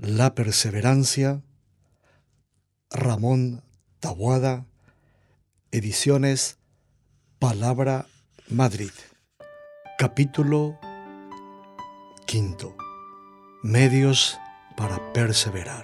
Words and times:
La 0.00 0.36
perseverancia, 0.36 1.42
Ramón 2.88 3.64
Tabuada, 3.98 4.64
ediciones 5.72 6.58
Palabra 7.40 8.06
Madrid. 8.48 8.92
Capítulo 9.98 10.78
quinto. 12.26 12.76
Medios 13.64 14.38
para 14.76 15.12
perseverar. 15.12 15.82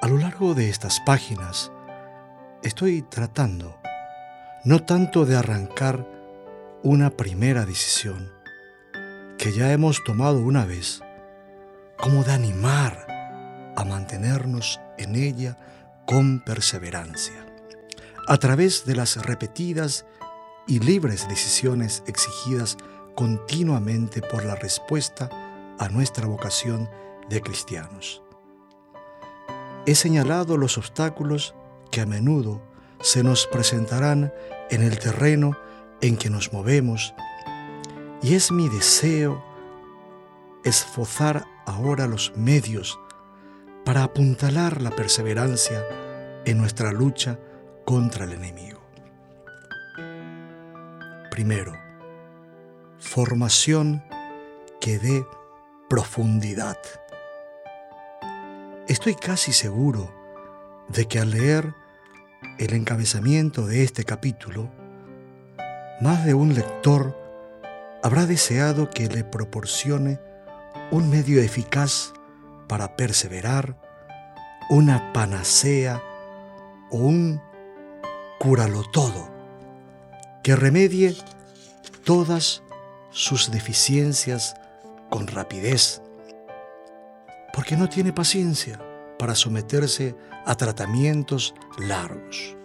A 0.00 0.08
lo 0.08 0.16
largo 0.16 0.54
de 0.54 0.70
estas 0.70 1.00
páginas 1.00 1.70
estoy 2.62 3.02
tratando 3.02 3.78
no 4.64 4.82
tanto 4.84 5.26
de 5.26 5.36
arrancar 5.36 6.08
una 6.82 7.10
primera 7.10 7.66
decisión 7.66 8.32
que 9.36 9.52
ya 9.52 9.70
hemos 9.74 10.02
tomado 10.02 10.40
una 10.40 10.64
vez, 10.64 11.02
como 12.02 12.24
de 12.24 12.32
animar 12.32 13.06
a 13.76 13.84
mantenernos 13.84 14.80
en 14.98 15.14
ella 15.14 15.56
con 16.06 16.40
perseverancia, 16.40 17.46
a 18.26 18.36
través 18.38 18.84
de 18.84 18.96
las 18.96 19.16
repetidas 19.24 20.06
y 20.66 20.80
libres 20.80 21.28
decisiones 21.28 22.02
exigidas 22.06 22.76
continuamente 23.14 24.22
por 24.22 24.44
la 24.44 24.54
respuesta 24.54 25.28
a 25.78 25.88
nuestra 25.88 26.26
vocación 26.26 26.88
de 27.28 27.40
cristianos. 27.40 28.22
He 29.86 29.94
señalado 29.94 30.56
los 30.56 30.78
obstáculos 30.78 31.54
que 31.90 32.00
a 32.00 32.06
menudo 32.06 32.62
se 33.00 33.22
nos 33.22 33.46
presentarán 33.46 34.32
en 34.70 34.82
el 34.82 34.98
terreno 34.98 35.56
en 36.00 36.16
que 36.16 36.30
nos 36.30 36.52
movemos 36.52 37.14
y 38.22 38.34
es 38.34 38.52
mi 38.52 38.68
deseo 38.68 39.42
esfozar 40.64 41.46
ahora 41.66 42.06
los 42.06 42.32
medios 42.36 42.98
para 43.84 44.04
apuntalar 44.04 44.82
la 44.82 44.90
perseverancia 44.90 45.84
en 46.44 46.58
nuestra 46.58 46.92
lucha 46.92 47.38
contra 47.84 48.24
el 48.24 48.32
enemigo. 48.32 48.80
Primero, 51.30 51.72
formación 52.98 54.04
que 54.80 54.98
dé 54.98 55.26
profundidad. 55.88 56.78
Estoy 58.88 59.14
casi 59.14 59.52
seguro 59.52 60.12
de 60.88 61.06
que 61.06 61.18
al 61.18 61.30
leer 61.30 61.74
el 62.58 62.74
encabezamiento 62.74 63.66
de 63.66 63.82
este 63.82 64.04
capítulo, 64.04 64.70
más 66.00 66.24
de 66.24 66.34
un 66.34 66.54
lector 66.54 67.16
habrá 68.02 68.26
deseado 68.26 68.90
que 68.90 69.08
le 69.08 69.24
proporcione 69.24 70.20
un 70.90 71.08
medio 71.10 71.40
eficaz 71.40 72.12
para 72.68 72.96
perseverar, 72.96 73.76
una 74.68 75.12
panacea 75.12 76.02
o 76.90 76.98
un 76.98 77.40
cúralo 78.38 78.82
todo 78.90 79.28
que 80.42 80.56
remedie 80.56 81.14
todas 82.04 82.62
sus 83.10 83.50
deficiencias 83.50 84.54
con 85.10 85.26
rapidez, 85.26 86.00
porque 87.52 87.76
no 87.76 87.88
tiene 87.88 88.12
paciencia 88.12 88.80
para 89.18 89.34
someterse 89.34 90.14
a 90.46 90.54
tratamientos 90.54 91.54
largos. 91.78 92.56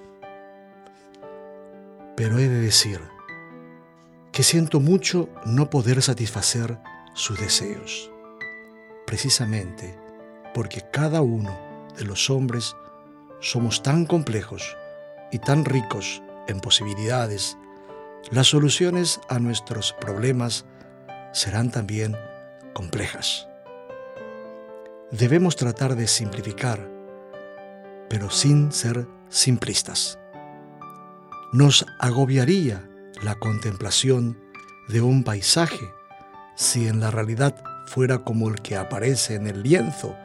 Pero 2.16 2.40
he 2.40 2.48
de 2.48 2.62
decir 2.62 3.02
que 4.32 4.44
siento 4.44 4.80
mucho 4.80 5.30
no 5.46 5.70
poder 5.70 6.02
satisfacer 6.02 6.78
sus 7.16 7.40
deseos 7.40 8.12
precisamente 9.08 9.98
porque 10.54 10.82
cada 10.92 11.22
uno 11.22 11.58
de 11.98 12.06
los 12.06 12.30
hombres 12.30 12.76
somos 13.40 13.84
tan 13.84 14.06
complejos 14.06 14.76
y 15.32 15.40
tan 15.40 15.66
ricos 15.66 16.22
en 16.48 16.60
posibilidades, 16.60 17.58
las 18.32 18.48
soluciones 18.48 19.20
a 19.30 19.40
nuestros 19.40 19.94
problemas 19.94 20.66
serán 21.34 21.72
también 21.72 22.16
complejas. 22.74 23.48
Debemos 25.12 25.56
tratar 25.56 25.96
de 25.96 26.08
simplificar, 26.08 26.90
pero 28.10 28.30
sin 28.30 28.72
ser 28.72 29.08
simplistas. 29.30 30.20
Nos 31.54 31.86
agobiaría 32.00 32.90
la 33.24 33.36
contemplación 33.36 34.40
de 34.90 35.02
un 35.02 35.24
paisaje 35.24 35.95
si 36.56 36.88
en 36.88 37.00
la 37.00 37.12
realidad 37.12 37.56
fuera 37.86 38.20
como 38.20 38.48
el 38.50 38.62
que 38.62 38.78
aparece 38.78 39.36
en 39.36 39.48
el 39.48 39.62
lienzo 39.62 40.16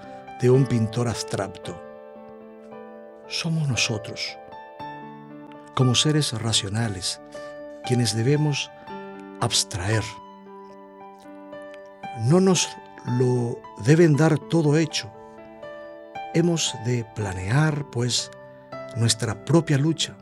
de 0.41 0.51
un 0.51 0.65
pintor 0.65 1.09
abstracto. 1.09 1.81
Somos 3.29 3.69
nosotros, 3.69 4.39
como 5.75 5.95
seres 5.95 6.33
racionales, 6.33 7.21
quienes 7.85 8.17
debemos 8.17 8.71
abstraer. 9.41 10.05
No 12.23 12.41
nos 12.41 12.69
lo 13.07 13.61
deben 13.85 14.17
dar 14.17 14.39
todo 14.39 14.77
hecho. 14.77 15.11
Hemos 16.35 16.75
de 16.85 17.05
planear, 17.15 17.87
pues, 17.91 18.31
nuestra 18.97 19.45
propia 19.45 19.79
lucha. 19.79 20.17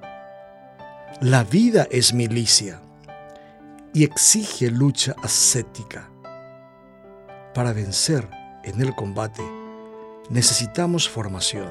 La 1.20 1.44
vida 1.44 1.86
es 1.90 2.12
milicia 2.12 2.80
y 3.94 4.04
exige 4.04 4.70
lucha 4.70 5.14
ascética 5.22 6.10
para 7.54 7.72
vencer 7.72 8.28
en 8.64 8.80
el 8.80 8.94
combate 8.94 9.42
necesitamos 10.30 11.08
formación, 11.08 11.68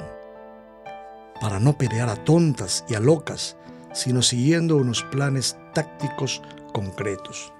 para 1.40 1.60
no 1.60 1.78
pelear 1.78 2.08
a 2.08 2.16
tontas 2.16 2.84
y 2.88 2.94
a 2.94 3.00
locas, 3.00 3.56
sino 3.92 4.22
siguiendo 4.22 4.76
unos 4.76 5.02
planes 5.04 5.56
tácticos 5.72 6.42
concretos. 6.72 7.52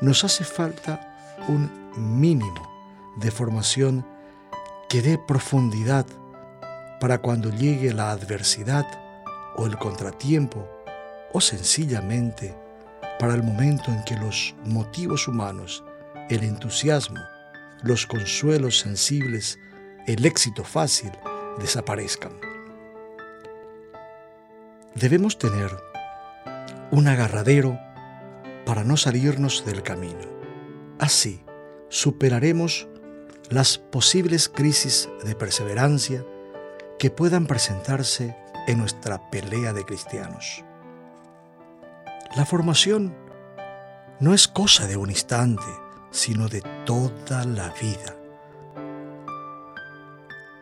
Nos 0.00 0.24
hace 0.24 0.44
falta 0.44 1.36
un 1.48 1.70
mínimo 1.96 2.68
de 3.16 3.30
formación 3.30 4.04
que 4.88 5.02
dé 5.02 5.18
profundidad 5.18 6.06
para 7.00 7.18
cuando 7.18 7.50
llegue 7.50 7.94
la 7.94 8.10
adversidad 8.10 8.86
o 9.56 9.66
el 9.66 9.78
contratiempo 9.78 10.68
o 11.32 11.40
sencillamente 11.40 12.56
para 13.18 13.34
el 13.34 13.42
momento 13.42 13.90
en 13.90 14.02
que 14.04 14.16
los 14.16 14.54
motivos 14.64 15.28
humanos 15.28 15.84
el 16.28 16.44
entusiasmo, 16.44 17.20
los 17.82 18.06
consuelos 18.06 18.78
sensibles, 18.78 19.58
el 20.06 20.26
éxito 20.26 20.64
fácil 20.64 21.10
desaparezcan. 21.58 22.32
Debemos 24.94 25.38
tener 25.38 25.70
un 26.90 27.08
agarradero 27.08 27.78
para 28.66 28.84
no 28.84 28.96
salirnos 28.96 29.64
del 29.64 29.82
camino. 29.82 30.26
Así 30.98 31.42
superaremos 31.88 32.88
las 33.48 33.78
posibles 33.78 34.48
crisis 34.48 35.08
de 35.24 35.34
perseverancia 35.34 36.24
que 36.98 37.10
puedan 37.10 37.46
presentarse 37.46 38.36
en 38.66 38.78
nuestra 38.78 39.30
pelea 39.30 39.72
de 39.72 39.84
cristianos. 39.84 40.64
La 42.36 42.44
formación 42.44 43.16
no 44.20 44.34
es 44.34 44.48
cosa 44.48 44.86
de 44.86 44.96
un 44.96 45.08
instante, 45.08 45.64
sino 46.10 46.48
de 46.48 46.60
toda 46.84 47.44
la 47.44 47.72
vida. 47.80 48.16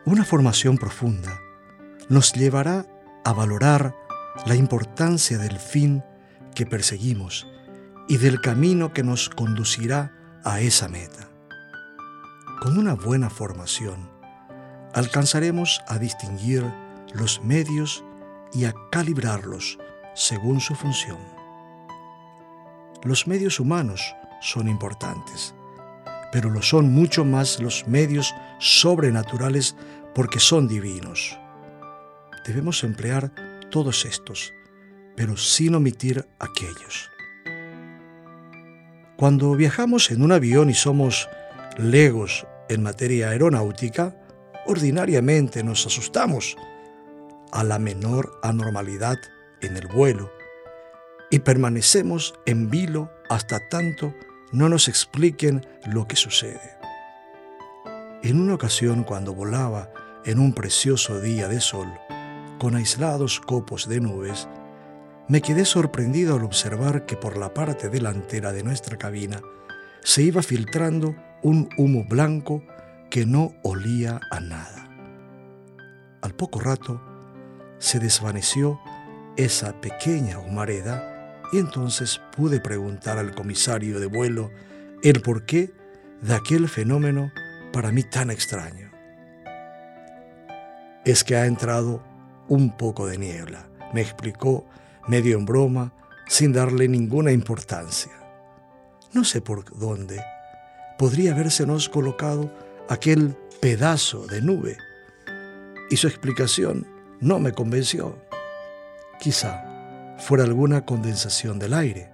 Una 0.05 0.23
formación 0.23 0.77
profunda 0.77 1.41
nos 2.07 2.31
llevará 2.31 2.85
a 3.25 3.33
valorar 3.33 3.93
la 4.45 4.55
importancia 4.55 5.37
del 5.37 5.59
fin 5.59 6.03
que 6.55 6.65
perseguimos 6.65 7.45
y 8.07 8.17
del 8.17 8.39
camino 8.39 8.93
que 8.93 9.03
nos 9.03 9.27
conducirá 9.29 10.13
a 10.45 10.61
esa 10.61 10.87
meta. 10.87 11.27
Con 12.61 12.77
una 12.77 12.93
buena 12.93 13.29
formación, 13.29 14.09
alcanzaremos 14.93 15.81
a 15.87 15.99
distinguir 15.99 16.63
los 17.13 17.43
medios 17.43 18.05
y 18.53 18.63
a 18.65 18.73
calibrarlos 18.89 19.77
según 20.15 20.61
su 20.61 20.73
función. 20.73 21.36
Los 23.03 23.27
medios 23.27 23.59
humanos 23.59 24.15
son 24.41 24.67
importantes, 24.67 25.53
pero 26.31 26.49
lo 26.49 26.61
son 26.61 26.91
mucho 26.91 27.23
más 27.23 27.59
los 27.61 27.87
medios 27.87 28.33
sobrenaturales 28.59 29.75
porque 30.15 30.39
son 30.39 30.67
divinos. 30.67 31.37
Debemos 32.45 32.83
emplear 32.83 33.31
todos 33.69 34.05
estos, 34.05 34.51
pero 35.15 35.37
sin 35.37 35.75
omitir 35.75 36.25
aquellos. 36.39 37.09
Cuando 39.15 39.55
viajamos 39.55 40.09
en 40.09 40.23
un 40.23 40.31
avión 40.31 40.69
y 40.69 40.73
somos 40.73 41.29
legos 41.77 42.47
en 42.67 42.81
materia 42.81 43.29
aeronáutica, 43.29 44.15
ordinariamente 44.65 45.63
nos 45.63 45.85
asustamos 45.85 46.57
a 47.51 47.63
la 47.63 47.77
menor 47.77 48.39
anormalidad 48.41 49.17
en 49.61 49.77
el 49.77 49.87
vuelo 49.87 50.36
y 51.29 51.39
permanecemos 51.39 52.33
en 52.45 52.69
vilo 52.69 53.11
hasta 53.29 53.59
tanto 53.69 54.13
no 54.51 54.69
nos 54.69 54.87
expliquen 54.87 55.65
lo 55.85 56.07
que 56.07 56.15
sucede. 56.15 56.77
En 58.23 58.39
una 58.39 58.55
ocasión, 58.55 59.03
cuando 59.03 59.33
volaba 59.33 59.91
en 60.25 60.39
un 60.39 60.53
precioso 60.53 61.19
día 61.21 61.47
de 61.47 61.61
sol, 61.61 61.91
con 62.59 62.75
aislados 62.75 63.39
copos 63.39 63.87
de 63.87 63.99
nubes, 63.99 64.47
me 65.27 65.41
quedé 65.41 65.65
sorprendido 65.65 66.35
al 66.35 66.43
observar 66.43 67.05
que 67.05 67.17
por 67.17 67.37
la 67.37 67.53
parte 67.53 67.89
delantera 67.89 68.53
de 68.53 68.63
nuestra 68.63 68.97
cabina 68.97 69.41
se 70.03 70.23
iba 70.23 70.41
filtrando 70.41 71.15
un 71.43 71.69
humo 71.77 72.05
blanco 72.05 72.63
que 73.09 73.25
no 73.25 73.53
olía 73.63 74.19
a 74.31 74.39
nada. 74.39 74.89
Al 76.21 76.33
poco 76.33 76.59
rato 76.59 77.01
se 77.77 77.99
desvaneció 77.99 78.79
esa 79.35 79.79
pequeña 79.79 80.39
humareda 80.39 81.16
y 81.51 81.59
entonces 81.59 82.21
pude 82.35 82.59
preguntar 82.59 83.17
al 83.17 83.33
comisario 83.33 83.99
de 83.99 84.07
vuelo 84.07 84.51
el 85.03 85.21
porqué 85.21 85.71
de 86.21 86.33
aquel 86.33 86.67
fenómeno 86.67 87.31
para 87.71 87.91
mí 87.91 88.03
tan 88.03 88.31
extraño. 88.31 88.91
Es 91.05 91.23
que 91.23 91.35
ha 91.35 91.45
entrado 91.45 92.03
un 92.47 92.75
poco 92.75 93.07
de 93.07 93.17
niebla, 93.17 93.67
me 93.93 94.01
explicó 94.01 94.65
medio 95.07 95.37
en 95.37 95.45
broma, 95.45 95.93
sin 96.27 96.51
darle 96.51 96.87
ninguna 96.87 97.31
importancia. 97.31 98.11
No 99.13 99.23
sé 99.23 99.41
por 99.41 99.77
dónde 99.77 100.21
podría 100.97 101.33
habérsenos 101.33 101.87
colocado 101.87 102.51
aquel 102.89 103.35
pedazo 103.61 104.25
de 104.27 104.41
nube, 104.41 104.77
y 105.89 105.97
su 105.97 106.07
explicación 106.07 106.85
no 107.21 107.39
me 107.39 107.53
convenció. 107.53 108.17
Quizá 109.19 109.66
fuera 110.17 110.43
alguna 110.43 110.85
condensación 110.85 111.59
del 111.59 111.73
aire, 111.73 112.11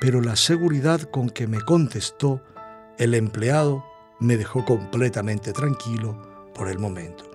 pero 0.00 0.20
la 0.20 0.36
seguridad 0.36 1.00
con 1.02 1.30
que 1.30 1.46
me 1.46 1.60
contestó 1.60 2.42
el 2.98 3.14
empleado 3.14 3.84
me 4.20 4.36
dejó 4.36 4.64
completamente 4.64 5.52
tranquilo 5.52 6.20
por 6.54 6.68
el 6.68 6.78
momento. 6.78 7.30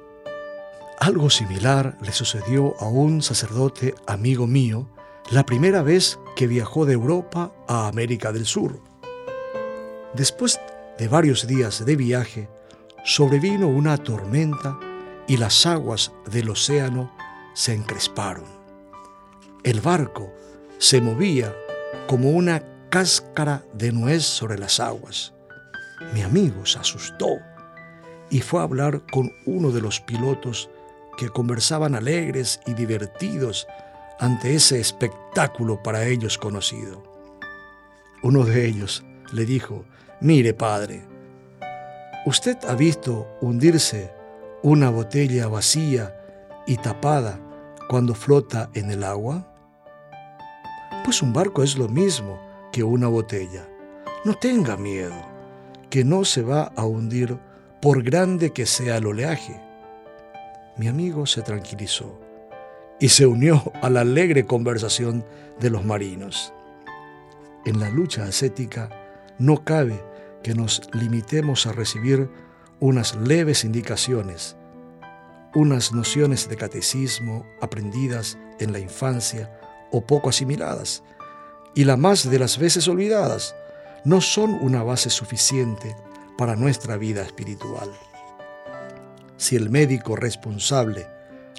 Algo 1.00 1.30
similar 1.30 1.98
le 2.02 2.12
sucedió 2.12 2.76
a 2.80 2.88
un 2.88 3.22
sacerdote 3.22 3.94
amigo 4.08 4.48
mío 4.48 4.90
la 5.30 5.46
primera 5.46 5.82
vez 5.82 6.20
que 6.36 6.48
viajó 6.48 6.86
de 6.86 6.94
Europa 6.94 7.52
a 7.68 7.88
América 7.88 8.32
del 8.32 8.46
Sur. 8.46 8.82
Después 10.14 10.60
de 10.98 11.08
varios 11.08 11.46
días 11.46 11.86
de 11.86 11.96
viaje, 11.96 12.50
sobrevino 13.04 13.68
una 13.68 13.98
tormenta 13.98 14.80
y 15.28 15.38
las 15.38 15.66
aguas 15.66 16.14
del 16.32 16.50
océano 16.50 17.12
se 17.54 17.74
encresparon. 17.74 18.57
El 19.68 19.82
barco 19.82 20.34
se 20.78 21.02
movía 21.02 21.54
como 22.08 22.30
una 22.30 22.64
cáscara 22.90 23.66
de 23.74 23.92
nuez 23.92 24.24
sobre 24.24 24.58
las 24.58 24.80
aguas. 24.80 25.34
Mi 26.14 26.22
amigo 26.22 26.66
se 26.66 26.80
asustó 26.80 27.28
y 28.30 28.40
fue 28.40 28.62
a 28.62 28.64
hablar 28.64 29.02
con 29.12 29.30
uno 29.46 29.72
de 29.72 29.82
los 29.82 30.00
pilotos 30.00 30.70
que 31.18 31.28
conversaban 31.28 31.96
alegres 31.96 32.62
y 32.66 32.76
divertidos 32.76 33.68
ante 34.22 34.56
ese 34.56 34.80
espectáculo 34.80 35.84
para 35.84 36.06
ellos 36.06 36.38
conocido. 36.38 37.04
Uno 38.24 38.46
de 38.46 38.68
ellos 38.68 39.04
le 39.34 39.44
dijo, 39.46 39.84
mire 40.22 40.54
padre, 40.54 41.06
¿usted 42.26 42.58
ha 42.70 42.74
visto 42.74 43.28
hundirse 43.42 44.14
una 44.64 44.90
botella 44.90 45.50
vacía 45.50 46.16
y 46.66 46.78
tapada 46.78 47.38
cuando 47.90 48.16
flota 48.16 48.70
en 48.74 48.92
el 48.92 49.04
agua? 49.04 49.56
Pues 51.08 51.22
un 51.22 51.32
barco 51.32 51.64
es 51.64 51.78
lo 51.78 51.88
mismo 51.88 52.38
que 52.72 52.84
una 52.84 53.08
botella. 53.08 53.66
No 54.26 54.34
tenga 54.36 54.76
miedo, 54.76 55.16
que 55.90 56.04
no 56.04 56.26
se 56.26 56.42
va 56.44 56.74
a 56.76 56.86
hundir 56.86 57.40
por 57.82 58.04
grande 58.04 58.52
que 58.52 58.68
sea 58.68 58.98
el 58.98 59.08
oleaje 59.08 59.68
mi 60.78 60.88
amigo 60.88 61.26
se 61.26 61.42
tranquilizó 61.42 62.20
y 63.00 63.10
se 63.10 63.26
unió 63.26 63.72
a 63.82 63.90
la 63.90 64.02
alegre 64.02 64.46
conversación 64.46 65.26
de 65.60 65.72
los 65.72 65.84
marinos. 65.84 66.54
En 67.66 67.80
la 67.80 67.90
lucha 67.90 68.26
ascética 68.26 68.90
no 69.40 69.64
cabe 69.64 70.00
que 70.44 70.54
nos 70.54 70.88
limitemos 70.94 71.66
a 71.66 71.72
recibir 71.72 72.30
unas 72.80 73.16
leves 73.16 73.64
indicaciones, 73.64 74.56
unas 75.56 75.94
nociones 75.94 76.48
de 76.48 76.58
catecismo 76.58 77.44
aprendidas 77.60 78.38
en 78.60 78.72
la 78.72 78.78
infancia 78.78 79.60
o 79.92 80.06
poco 80.06 80.30
asimiladas, 80.30 81.04
y 81.74 81.84
la 81.84 81.98
más 81.98 82.30
de 82.30 82.40
las 82.40 82.58
veces 82.58 82.88
olvidadas, 82.88 83.56
no 84.04 84.22
son 84.22 84.54
una 84.62 84.84
base 84.84 85.10
suficiente 85.10 85.96
para 86.38 86.56
nuestra 86.56 86.98
vida 86.98 87.22
espiritual 87.22 87.90
si 89.38 89.56
el 89.56 89.70
médico 89.70 90.16
responsable 90.16 91.08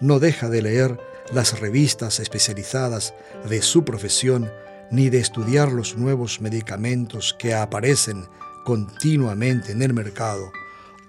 no 0.01 0.19
deja 0.19 0.49
de 0.49 0.63
leer 0.63 0.99
las 1.33 1.59
revistas 1.61 2.21
especializadas 2.21 3.15
de 3.49 3.63
su 3.63 3.85
profesión 3.85 4.51
ni 4.91 5.11
de 5.11 5.19
estudiar 5.19 5.73
los 5.73 5.97
nuevos 5.97 6.41
medicamentos 6.41 7.35
que 7.39 7.55
aparecen 7.55 8.27
continuamente 8.65 9.73
en 9.73 9.83
el 9.83 9.95
mercado, 9.95 10.51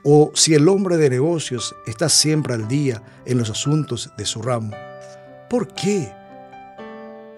o 0.03 0.31
si 0.33 0.53
el 0.53 0.67
hombre 0.67 0.97
de 0.97 1.09
negocios 1.09 1.75
está 1.85 2.09
siempre 2.09 2.53
al 2.53 2.67
día 2.67 3.01
en 3.25 3.37
los 3.37 3.49
asuntos 3.49 4.11
de 4.17 4.25
su 4.25 4.41
ramo. 4.41 4.71
¿Por 5.49 5.73
qué? 5.73 6.13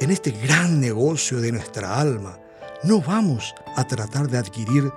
En 0.01 0.11
este 0.11 0.31
gran 0.31 0.81
negocio 0.81 1.39
de 1.39 1.53
nuestra 1.53 1.97
alma, 1.97 2.37
no 2.83 3.01
vamos 3.01 3.55
a 3.77 3.87
tratar 3.87 4.27
de 4.27 4.37
adquirir 4.37 4.91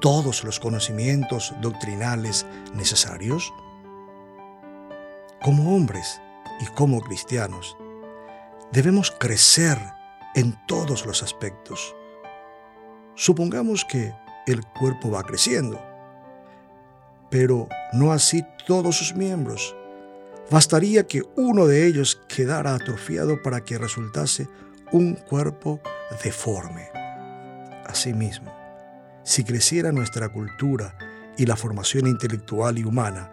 todos 0.00 0.44
los 0.44 0.60
conocimientos 0.60 1.52
doctrinales 1.60 2.46
necesarios? 2.74 3.52
como 5.42 5.74
hombres 5.74 6.20
y 6.60 6.66
como 6.66 7.00
cristianos, 7.00 7.76
debemos 8.70 9.10
crecer 9.10 9.78
en 10.34 10.56
todos 10.66 11.04
los 11.04 11.22
aspectos. 11.22 11.94
Supongamos 13.14 13.84
que 13.84 14.14
el 14.46 14.64
cuerpo 14.66 15.10
va 15.10 15.24
creciendo, 15.24 15.80
pero 17.28 17.68
no 17.92 18.12
así 18.12 18.44
todos 18.66 18.96
sus 18.96 19.14
miembros. 19.14 19.74
Bastaría 20.52 21.06
que 21.06 21.22
uno 21.34 21.66
de 21.66 21.86
ellos 21.86 22.20
quedara 22.28 22.74
atrofiado 22.74 23.40
para 23.40 23.64
que 23.64 23.78
resultase 23.78 24.50
un 24.90 25.14
cuerpo 25.14 25.80
deforme. 26.22 26.90
Asimismo, 27.86 28.54
si 29.24 29.44
creciera 29.44 29.92
nuestra 29.92 30.28
cultura 30.28 30.98
y 31.38 31.46
la 31.46 31.56
formación 31.56 32.06
intelectual 32.06 32.76
y 32.76 32.84
humana, 32.84 33.32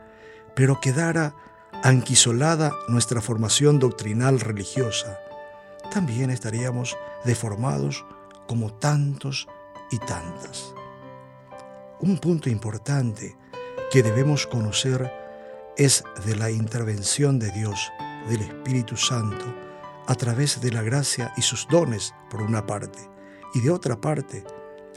pero 0.55 0.79
quedara 0.79 1.35
anquisolada 1.83 2.71
nuestra 2.87 3.19
formación 3.19 3.79
doctrinal 3.79 4.39
religiosa, 4.39 5.19
también 5.91 6.29
estaríamos 6.29 6.95
deformados 7.25 8.05
como 8.47 8.71
tantos 8.75 9.49
y 9.91 9.99
tantas. 9.99 10.73
Un 11.99 12.17
punto 12.19 12.49
importante 12.49 13.35
que 13.91 14.03
debemos 14.03 14.47
conocer 14.47 15.18
es 15.79 16.03
de 16.25 16.35
la 16.35 16.51
intervención 16.51 17.39
de 17.39 17.51
Dios, 17.51 17.89
del 18.27 18.41
Espíritu 18.41 18.97
Santo, 18.97 19.45
a 20.07 20.15
través 20.15 20.59
de 20.59 20.71
la 20.71 20.81
gracia 20.81 21.31
y 21.37 21.41
sus 21.41 21.69
dones, 21.69 22.13
por 22.29 22.41
una 22.41 22.65
parte, 22.65 22.99
y 23.53 23.61
de 23.61 23.71
otra 23.71 24.01
parte, 24.01 24.43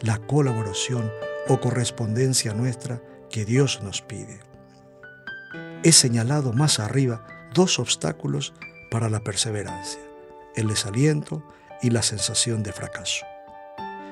la 0.01 0.19
colaboración 0.19 1.09
o 1.49 1.61
correspondencia 1.61 2.53
nuestra 2.53 3.01
que 3.31 3.45
Dios 3.45 3.81
nos 3.85 4.03
pide. 4.03 4.41
He 5.85 5.93
señalado 5.93 6.53
más 6.53 6.81
arriba 6.81 7.25
dos 7.55 7.79
obstáculos 7.79 8.53
para 8.91 9.09
la 9.09 9.21
perseverancia, 9.21 10.01
el 10.57 10.67
desaliento 10.67 11.45
y 11.81 11.91
la 11.91 12.03
sensación 12.03 12.65
de 12.65 12.73
fracaso, 12.73 13.25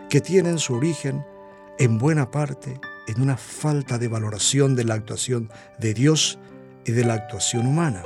que 0.09 0.21
tienen 0.21 0.61
su 0.61 0.75
origen 0.75 1.27
en 1.81 1.99
buena 1.99 2.31
parte 2.31 2.81
en 3.09 3.21
una 3.21 3.37
falta 3.37 3.99
de 3.99 4.07
valoración 4.07 4.77
de 4.77 4.85
la 4.85 4.95
actuación 4.95 5.51
de 5.81 5.95
Dios 5.95 6.39
y 6.85 6.93
de 6.93 7.05
la 7.05 7.15
actuación 7.15 7.67
humana. 7.67 8.03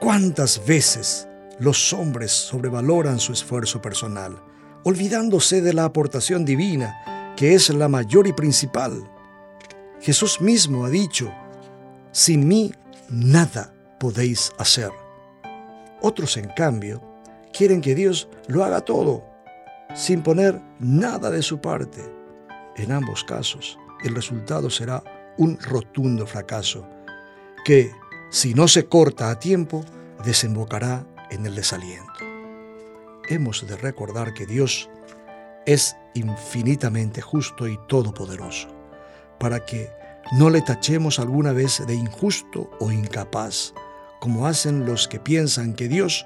¿Cuántas 0.00 0.64
veces 0.66 1.28
los 1.58 1.92
hombres 1.92 2.30
sobrevaloran 2.32 3.18
su 3.18 3.32
esfuerzo 3.32 3.80
personal, 3.80 4.42
olvidándose 4.82 5.62
de 5.62 5.72
la 5.72 5.84
aportación 5.84 6.44
divina, 6.44 7.32
que 7.36 7.54
es 7.54 7.70
la 7.70 7.88
mayor 7.88 8.26
y 8.26 8.32
principal? 8.32 9.08
Jesús 10.00 10.40
mismo 10.40 10.84
ha 10.84 10.90
dicho, 10.90 11.32
sin 12.12 12.46
mí 12.46 12.72
nada 13.08 13.72
podéis 13.98 14.52
hacer. 14.58 14.90
Otros, 16.02 16.36
en 16.36 16.50
cambio, 16.50 17.02
quieren 17.52 17.80
que 17.80 17.94
Dios 17.94 18.28
lo 18.46 18.64
haga 18.64 18.82
todo, 18.82 19.24
sin 19.94 20.22
poner 20.22 20.60
nada 20.78 21.30
de 21.30 21.40
su 21.40 21.60
parte. 21.60 22.02
En 22.76 22.92
ambos 22.92 23.24
casos, 23.24 23.78
el 24.04 24.14
resultado 24.14 24.68
será 24.68 25.02
un 25.38 25.58
rotundo 25.58 26.26
fracaso, 26.26 26.86
que, 27.64 27.92
si 28.30 28.54
no 28.54 28.68
se 28.68 28.86
corta 28.86 29.30
a 29.30 29.38
tiempo, 29.38 29.84
desembocará 30.24 31.06
en 31.30 31.46
el 31.46 31.54
desaliento. 31.54 32.12
Hemos 33.28 33.66
de 33.66 33.76
recordar 33.76 34.34
que 34.34 34.46
Dios 34.46 34.90
es 35.66 35.96
infinitamente 36.14 37.22
justo 37.22 37.66
y 37.66 37.78
todopoderoso, 37.88 38.68
para 39.38 39.64
que 39.64 39.90
No 40.32 40.48
le 40.48 40.62
tachemos 40.62 41.18
alguna 41.18 41.52
vez 41.52 41.82
de 41.86 41.94
injusto 41.94 42.70
o 42.80 42.90
incapaz, 42.90 43.74
como 44.20 44.46
hacen 44.46 44.86
los 44.86 45.06
que 45.06 45.20
piensan 45.20 45.74
que 45.74 45.86
Dios 45.86 46.24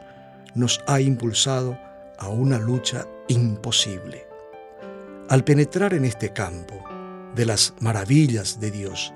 nos 0.54 0.80
ha 0.86 1.00
impulsado 1.00 1.76
a 2.16 2.28
una 2.28 2.58
lucha 2.58 3.06
imposible. 3.26 4.26
Al 5.28 5.42
penetrar 5.42 5.94
en 5.94 6.04
este 6.04 6.32
campo 6.32 6.82
de 7.34 7.44
las 7.44 7.74
maravillas 7.80 8.60
de 8.60 8.70
Dios, 8.70 9.12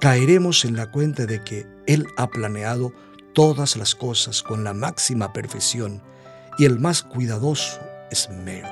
caeremos 0.00 0.64
en 0.64 0.76
la 0.76 0.90
cuenta 0.90 1.26
de 1.26 1.42
que 1.42 1.66
Él 1.86 2.06
ha 2.16 2.28
planeado 2.28 2.92
todas 3.32 3.76
las 3.76 3.94
cosas 3.94 4.42
con 4.42 4.62
la 4.62 4.72
máxima 4.72 5.32
perfección 5.32 6.02
y 6.58 6.66
el 6.66 6.78
más 6.78 7.02
cuidadoso 7.02 7.80
esmero. 8.10 8.68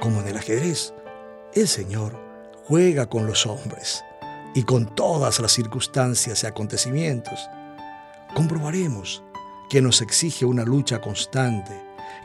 Como 0.00 0.20
en 0.20 0.28
el 0.28 0.36
ajedrez, 0.36 0.92
el 1.54 1.66
Señor 1.66 2.18
juega 2.64 3.06
con 3.06 3.26
los 3.26 3.46
hombres 3.46 4.04
y 4.54 4.64
con 4.64 4.94
todas 4.94 5.40
las 5.40 5.52
circunstancias 5.52 6.44
y 6.44 6.46
acontecimientos. 6.46 7.48
Comprobaremos 8.34 9.22
que 9.70 9.80
nos 9.80 10.02
exige 10.02 10.44
una 10.44 10.64
lucha 10.64 11.00
constante, 11.00 11.72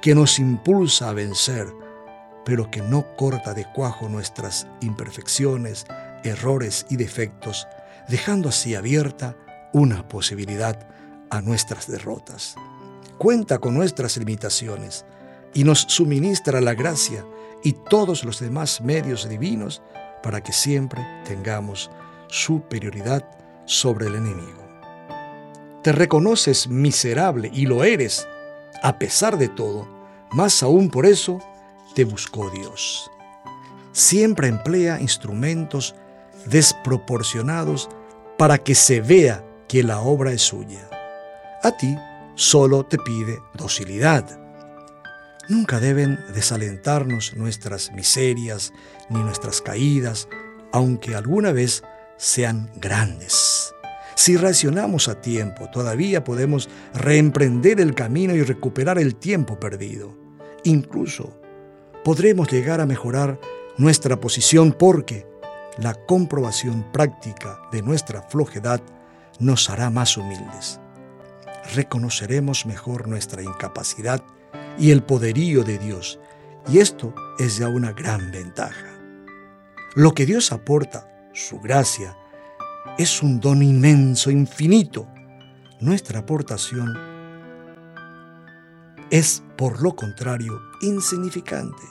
que 0.01 0.13
nos 0.13 0.39
impulsa 0.39 1.09
a 1.09 1.13
vencer, 1.13 1.67
pero 2.43 2.69
que 2.69 2.81
no 2.81 3.15
corta 3.15 3.53
de 3.53 3.65
cuajo 3.73 4.09
nuestras 4.09 4.67
imperfecciones, 4.81 5.85
errores 6.23 6.85
y 6.89 6.97
defectos, 6.97 7.67
dejando 8.07 8.49
así 8.49 8.75
abierta 8.75 9.35
una 9.73 10.07
posibilidad 10.07 10.87
a 11.29 11.41
nuestras 11.41 11.87
derrotas. 11.87 12.55
Cuenta 13.17 13.59
con 13.59 13.73
nuestras 13.73 14.17
limitaciones 14.17 15.05
y 15.53 15.63
nos 15.63 15.79
suministra 15.79 16.61
la 16.61 16.73
gracia 16.73 17.25
y 17.63 17.73
todos 17.73 18.23
los 18.23 18.39
demás 18.39 18.81
medios 18.81 19.27
divinos 19.27 19.81
para 20.21 20.41
que 20.41 20.51
siempre 20.51 21.05
tengamos 21.25 21.89
superioridad 22.27 23.25
sobre 23.65 24.07
el 24.07 24.15
enemigo. 24.15 24.63
Te 25.83 25.91
reconoces 25.91 26.67
miserable 26.67 27.51
y 27.53 27.65
lo 27.65 27.83
eres, 27.83 28.27
a 28.81 28.97
pesar 28.97 29.37
de 29.37 29.49
todo, 29.49 29.87
más 30.31 30.63
aún 30.63 30.89
por 30.89 31.05
eso 31.05 31.39
te 31.93 32.05
buscó 32.05 32.49
Dios. 32.49 33.09
Siempre 33.91 34.47
emplea 34.47 34.99
instrumentos 34.99 35.95
desproporcionados 36.45 37.89
para 38.37 38.57
que 38.57 38.75
se 38.75 39.01
vea 39.01 39.45
que 39.67 39.83
la 39.83 40.01
obra 40.01 40.31
es 40.31 40.41
suya. 40.41 40.89
A 41.63 41.71
ti 41.71 41.95
solo 42.35 42.85
te 42.85 42.97
pide 42.97 43.39
docilidad. 43.53 44.39
Nunca 45.49 45.79
deben 45.79 46.19
desalentarnos 46.33 47.35
nuestras 47.35 47.91
miserias 47.91 48.73
ni 49.09 49.21
nuestras 49.21 49.61
caídas, 49.61 50.27
aunque 50.71 51.15
alguna 51.15 51.51
vez 51.51 51.83
sean 52.17 52.71
grandes. 52.75 53.73
Si 54.15 54.37
reaccionamos 54.37 55.07
a 55.09 55.21
tiempo, 55.21 55.69
todavía 55.69 56.23
podemos 56.23 56.69
reemprender 56.93 57.81
el 57.81 57.95
camino 57.95 58.35
y 58.35 58.43
recuperar 58.43 58.99
el 58.99 59.15
tiempo 59.15 59.59
perdido. 59.59 60.15
Incluso 60.63 61.39
podremos 62.03 62.49
llegar 62.51 62.79
a 62.79 62.85
mejorar 62.85 63.39
nuestra 63.77 64.19
posición 64.19 64.71
porque 64.71 65.25
la 65.77 65.93
comprobación 65.93 66.83
práctica 66.91 67.59
de 67.71 67.81
nuestra 67.81 68.21
flojedad 68.21 68.81
nos 69.39 69.69
hará 69.69 69.89
más 69.89 70.17
humildes. 70.17 70.79
Reconoceremos 71.73 72.65
mejor 72.65 73.07
nuestra 73.07 73.41
incapacidad 73.41 74.23
y 74.77 74.91
el 74.91 75.03
poderío 75.03 75.63
de 75.63 75.77
Dios, 75.77 76.19
y 76.67 76.79
esto 76.79 77.13
es 77.39 77.57
ya 77.57 77.67
una 77.67 77.91
gran 77.91 78.31
ventaja. 78.31 78.87
Lo 79.95 80.13
que 80.13 80.25
Dios 80.25 80.51
aporta, 80.51 81.07
su 81.33 81.59
gracia, 81.59 82.17
es 82.97 83.23
un 83.23 83.39
don 83.39 83.61
inmenso, 83.63 84.29
infinito. 84.29 85.07
Nuestra 85.79 86.19
aportación 86.19 86.97
es, 89.09 89.43
por 89.57 89.81
lo 89.81 89.95
contrario, 89.95 90.59
insignificante. 90.81 91.83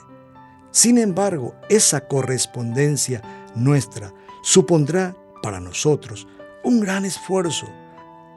Sin 0.71 0.97
embargo, 0.97 1.55
esa 1.69 2.07
correspondencia 2.07 3.21
nuestra 3.55 4.13
supondrá 4.41 5.15
para 5.41 5.59
nosotros 5.59 6.27
un 6.63 6.79
gran 6.79 7.05
esfuerzo 7.05 7.67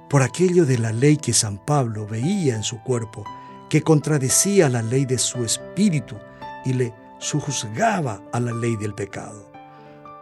por 0.09 0.23
aquello 0.23 0.65
de 0.67 0.79
la 0.79 0.93
ley 0.93 1.17
que 1.17 1.33
San 1.33 1.59
Pablo 1.59 2.07
veía 2.07 2.55
en 2.55 2.63
su 2.63 2.81
cuerpo, 2.83 3.25
que 3.69 3.83
contradecía 3.83 4.69
la 4.69 4.83
ley 4.83 5.05
de 5.05 5.19
su 5.19 5.45
espíritu 5.45 6.17
y 6.65 6.73
le 6.73 6.95
sujuzgaba 7.19 8.23
a 8.33 8.41
la 8.41 8.53
ley 8.53 8.77
del 8.77 8.95
pecado. 8.95 9.51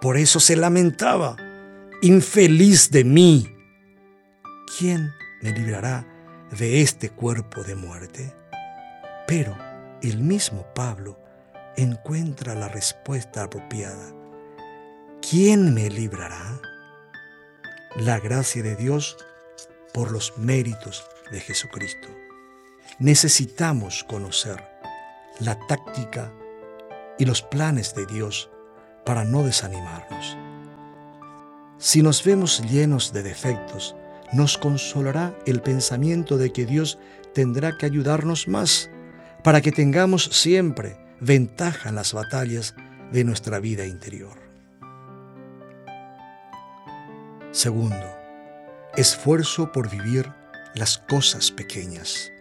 Por 0.00 0.16
eso 0.16 0.40
se 0.40 0.56
lamentaba, 0.56 1.36
infeliz 2.02 2.90
de 2.90 3.04
mí, 3.04 3.48
¿quién 4.78 5.10
me 5.42 5.52
librará 5.52 6.06
de 6.50 6.80
este 6.80 7.10
cuerpo 7.10 7.62
de 7.62 7.74
muerte? 7.74 8.34
Pero 9.26 9.56
el 10.02 10.18
mismo 10.18 10.66
Pablo 10.74 11.18
encuentra 11.76 12.54
la 12.54 12.68
respuesta 12.68 13.44
apropiada. 13.44 14.24
¿Quién 15.31 15.73
me 15.73 15.88
librará? 15.88 16.61
La 17.97 18.21
gracia 18.21 18.62
de 18.62 18.76
Dios 18.76 19.16
por 19.95 20.12
los 20.12 20.37
méritos 20.37 21.02
de 21.31 21.40
Jesucristo. 21.40 22.09
Necesitamos 22.99 24.04
conocer 24.04 24.62
la 25.40 25.59
táctica 25.66 26.31
y 27.19 27.25
los 27.25 27.40
planes 27.40 27.95
de 27.95 28.04
Dios 28.04 28.50
para 29.07 29.25
no 29.25 29.45
desanimarnos. 29.45 30.37
Si 31.78 32.02
nos 32.02 32.23
vemos 32.23 32.61
llenos 32.71 33.14
de 33.14 33.23
defectos, 33.23 33.97
nos 34.35 34.59
consolará 34.59 35.35
el 35.47 35.62
pensamiento 35.62 36.37
de 36.37 36.52
que 36.52 36.66
Dios 36.66 36.99
tendrá 37.33 37.78
que 37.78 37.87
ayudarnos 37.87 38.47
más 38.47 38.90
para 39.43 39.62
que 39.62 39.73
tengamos 39.73 40.25
siempre 40.25 40.99
ventaja 41.19 41.88
en 41.88 41.95
las 41.95 42.12
batallas 42.12 42.75
de 43.11 43.25
nuestra 43.25 43.59
vida 43.59 43.87
interior. 43.87 44.43
Segundo, 47.54 48.18
esfuerzo 48.96 49.70
por 49.70 49.88
vivir 49.88 50.28
las 50.75 50.99
cosas 50.99 51.52
pequeñas. 51.52 52.32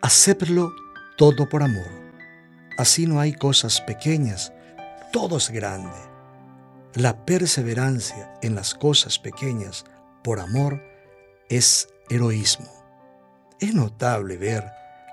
Hacerlo 0.00 0.72
todo 1.18 1.48
por 1.48 1.64
amor. 1.64 1.90
Así 2.78 3.08
no 3.08 3.18
hay 3.18 3.32
cosas 3.32 3.80
pequeñas, 3.80 4.52
todo 5.12 5.38
es 5.38 5.50
grande. 5.50 5.98
La 6.94 7.26
perseverancia 7.26 8.32
en 8.40 8.54
las 8.54 8.72
cosas 8.72 9.18
pequeñas 9.18 9.84
por 10.22 10.38
amor 10.38 10.80
es 11.48 11.88
heroísmo. 12.08 12.70
Es 13.58 13.74
notable 13.74 14.36
ver 14.36 14.64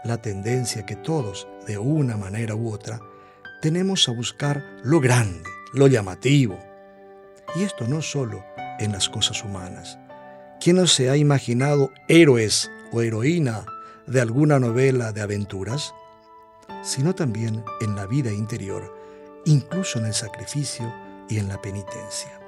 la 0.03 0.21
tendencia 0.21 0.85
que 0.85 0.95
todos, 0.95 1.47
de 1.65 1.79
una 1.79 2.17
manera 2.17 2.53
u 2.53 2.71
otra, 2.71 3.01
tenemos 3.63 4.07
a 4.07 4.11
buscar 4.11 4.63
lo 4.83 4.99
grande, 4.99 5.49
lo 5.73 5.87
llamativo. 5.87 6.59
Y 7.55 7.63
esto 7.63 7.87
no 7.87 8.03
solo 8.03 8.45
en 8.79 8.91
las 8.91 9.09
cosas 9.09 9.43
humanas. 9.43 9.99
¿Quién 10.59 10.77
no 10.77 10.87
se 10.87 11.09
ha 11.09 11.17
imaginado 11.17 11.91
héroes 12.07 12.69
o 12.91 13.01
heroína 13.01 13.65
de 14.07 14.21
alguna 14.21 14.59
novela 14.59 15.11
de 15.11 15.21
aventuras? 15.21 15.93
Sino 16.83 17.15
también 17.15 17.63
en 17.81 17.95
la 17.95 18.05
vida 18.05 18.31
interior, 18.31 18.95
incluso 19.45 19.99
en 19.99 20.05
el 20.05 20.13
sacrificio 20.13 20.93
y 21.29 21.37
en 21.37 21.47
la 21.47 21.61
penitencia. 21.61 22.39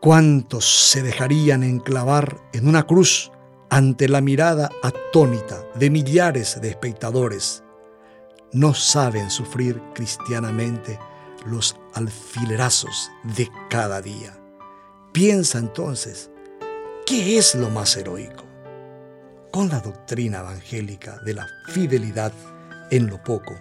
¿Cuántos 0.00 0.90
se 0.90 1.02
dejarían 1.02 1.62
enclavar 1.62 2.40
en 2.52 2.68
una 2.68 2.86
cruz 2.86 3.30
ante 3.70 4.08
la 4.08 4.20
mirada 4.20 4.68
atónita 4.82 5.64
de 5.76 5.90
millares 5.90 6.60
de 6.60 6.68
espectadores, 6.68 7.62
no 8.52 8.74
saben 8.74 9.30
sufrir 9.30 9.80
cristianamente 9.94 10.98
los 11.46 11.76
alfilerazos 11.94 13.10
de 13.22 13.48
cada 13.70 14.02
día. 14.02 14.39
Piensa 15.12 15.58
entonces, 15.58 16.30
¿qué 17.04 17.36
es 17.36 17.56
lo 17.56 17.68
más 17.68 17.96
heroico? 17.96 18.44
Con 19.50 19.68
la 19.68 19.80
doctrina 19.80 20.38
evangélica 20.38 21.18
de 21.24 21.34
la 21.34 21.46
fidelidad 21.66 22.32
en 22.92 23.08
lo 23.08 23.20
poco. 23.20 23.56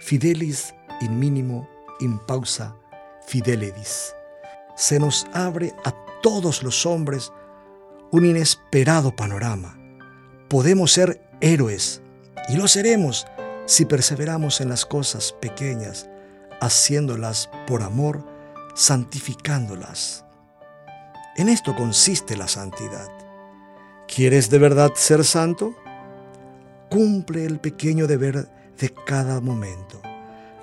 Fidelis 0.00 0.74
in 1.02 1.20
minimo 1.20 1.68
in 2.00 2.18
pausa 2.18 2.74
fidelidis. 3.28 4.12
Se 4.74 4.98
nos 4.98 5.24
abre 5.32 5.72
a 5.84 5.94
todos 6.20 6.64
los 6.64 6.84
hombres 6.84 7.32
un 8.10 8.24
inesperado 8.24 9.14
panorama. 9.14 9.78
Podemos 10.48 10.90
ser 10.90 11.20
héroes 11.40 12.02
y 12.48 12.56
lo 12.56 12.66
seremos 12.66 13.24
si 13.66 13.84
perseveramos 13.84 14.60
en 14.60 14.70
las 14.70 14.84
cosas 14.84 15.32
pequeñas, 15.40 16.08
haciéndolas 16.60 17.50
por 17.68 17.82
amor, 17.82 18.37
santificándolas. 18.78 20.24
En 21.36 21.48
esto 21.48 21.74
consiste 21.74 22.36
la 22.36 22.46
santidad. 22.46 23.08
¿Quieres 24.06 24.50
de 24.50 24.58
verdad 24.58 24.92
ser 24.94 25.24
santo? 25.24 25.74
Cumple 26.88 27.44
el 27.44 27.58
pequeño 27.58 28.06
deber 28.06 28.48
de 28.78 28.94
cada 29.04 29.40
momento. 29.40 30.00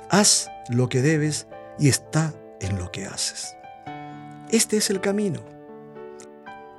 Haz 0.10 0.50
lo 0.70 0.88
que 0.88 1.02
debes 1.02 1.48
y 1.78 1.90
está 1.90 2.34
en 2.62 2.78
lo 2.80 2.90
que 2.90 3.06
haces. 3.06 3.54
Este 4.50 4.78
es 4.78 4.90
el 4.90 5.02
camino. 5.02 5.42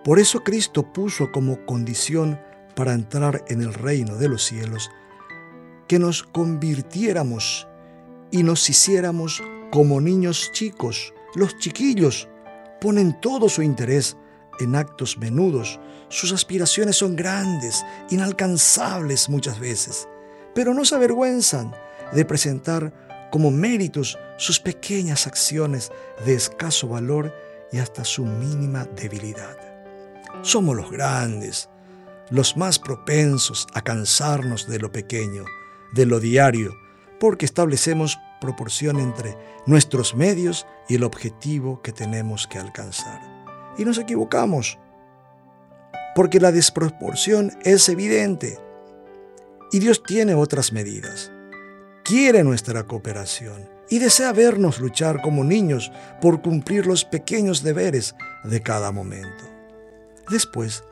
Por 0.04 0.18
eso 0.18 0.42
Cristo 0.42 0.90
puso 0.90 1.30
como 1.32 1.66
condición 1.66 2.40
para 2.74 2.94
entrar 2.94 3.44
en 3.48 3.60
el 3.60 3.74
reino 3.74 4.16
de 4.16 4.30
los 4.30 4.42
cielos 4.42 4.90
que 5.86 5.98
nos 5.98 6.22
convirtiéramos 6.22 7.68
y 8.30 8.42
nos 8.42 8.70
hiciéramos 8.70 9.42
como 9.70 10.00
niños 10.00 10.50
chicos. 10.52 11.12
Los 11.36 11.58
chiquillos 11.58 12.30
ponen 12.80 13.20
todo 13.20 13.50
su 13.50 13.60
interés 13.60 14.16
en 14.58 14.74
actos 14.74 15.18
menudos. 15.18 15.78
Sus 16.08 16.32
aspiraciones 16.32 16.96
son 16.96 17.14
grandes, 17.14 17.84
inalcanzables 18.08 19.28
muchas 19.28 19.60
veces, 19.60 20.08
pero 20.54 20.72
no 20.72 20.86
se 20.86 20.94
avergüenzan 20.94 21.74
de 22.14 22.24
presentar 22.24 23.28
como 23.30 23.50
méritos 23.50 24.18
sus 24.38 24.58
pequeñas 24.58 25.26
acciones 25.26 25.92
de 26.24 26.32
escaso 26.32 26.88
valor 26.88 27.34
y 27.70 27.80
hasta 27.80 28.02
su 28.02 28.24
mínima 28.24 28.86
debilidad. 28.86 29.58
Somos 30.40 30.74
los 30.74 30.90
grandes, 30.90 31.68
los 32.30 32.56
más 32.56 32.78
propensos 32.78 33.66
a 33.74 33.82
cansarnos 33.82 34.66
de 34.68 34.78
lo 34.78 34.90
pequeño, 34.90 35.44
de 35.92 36.06
lo 36.06 36.18
diario, 36.18 36.72
porque 37.20 37.44
establecemos 37.44 38.16
proporción 38.40 38.98
entre 38.98 39.36
nuestros 39.66 40.14
medios 40.14 40.66
y 40.88 40.96
el 40.96 41.04
objetivo 41.04 41.82
que 41.82 41.92
tenemos 41.92 42.46
que 42.46 42.58
alcanzar. 42.58 43.20
Y 43.78 43.84
nos 43.84 43.98
equivocamos, 43.98 44.78
porque 46.14 46.40
la 46.40 46.52
desproporción 46.52 47.52
es 47.62 47.88
evidente. 47.88 48.58
Y 49.72 49.80
Dios 49.80 50.02
tiene 50.02 50.34
otras 50.34 50.72
medidas. 50.72 51.30
Quiere 52.04 52.44
nuestra 52.44 52.84
cooperación 52.84 53.68
y 53.90 53.98
desea 53.98 54.32
vernos 54.32 54.80
luchar 54.80 55.20
como 55.20 55.44
niños 55.44 55.92
por 56.20 56.40
cumplir 56.40 56.86
los 56.86 57.04
pequeños 57.04 57.62
deberes 57.62 58.14
de 58.44 58.62
cada 58.62 58.92
momento. 58.92 59.44
Después, 60.30 60.84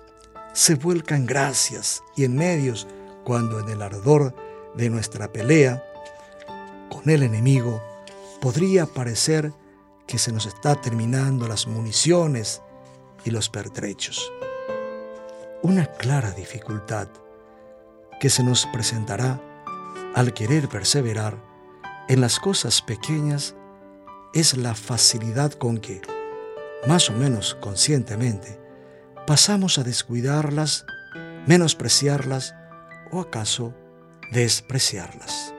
se 0.53 0.77
vuelca 0.77 1.17
en 1.17 1.27
gracias 1.27 2.03
y 2.17 2.25
en 2.25 2.37
medios 2.37 2.87
cuando 3.25 3.59
en 3.59 3.69
el 3.69 3.83
ardor 3.83 4.35
de 4.77 4.91
nuestra 4.91 5.33
pelea 5.33 5.83
con 6.95 7.11
el 7.11 7.25
enemigo 7.25 7.83
podría 8.41 8.87
parecer 8.87 9.53
que 10.07 10.19
se 10.19 10.31
nos 10.31 10.47
está 10.47 10.81
terminando 10.81 11.49
las 11.49 11.67
municiones 11.67 12.63
y 13.25 13.31
los 13.31 13.49
pertrechos. 13.49 14.33
Una 15.63 15.87
clara 15.87 16.31
dificultad 16.31 17.09
que 18.21 18.31
se 18.31 18.45
nos 18.45 18.67
presentará 18.67 19.41
al 20.15 20.33
querer 20.35 20.69
perseverar 20.69 21.43
en 22.09 22.21
las 22.21 22.39
cosas 22.39 22.81
pequeñas 22.81 23.57
es 24.33 24.57
la 24.57 24.75
facilidad 24.75 25.53
con 25.53 25.79
que, 25.79 26.01
más 26.87 27.11
o 27.11 27.13
menos 27.15 27.57
conscientemente, 27.61 28.61
pasamos 29.27 29.79
a 29.79 29.83
descuidarlas, 29.83 30.87
menospreciarlas 31.47 32.55
o 33.11 33.21
acaso 33.21 33.75
despreciarlas. 34.33 35.54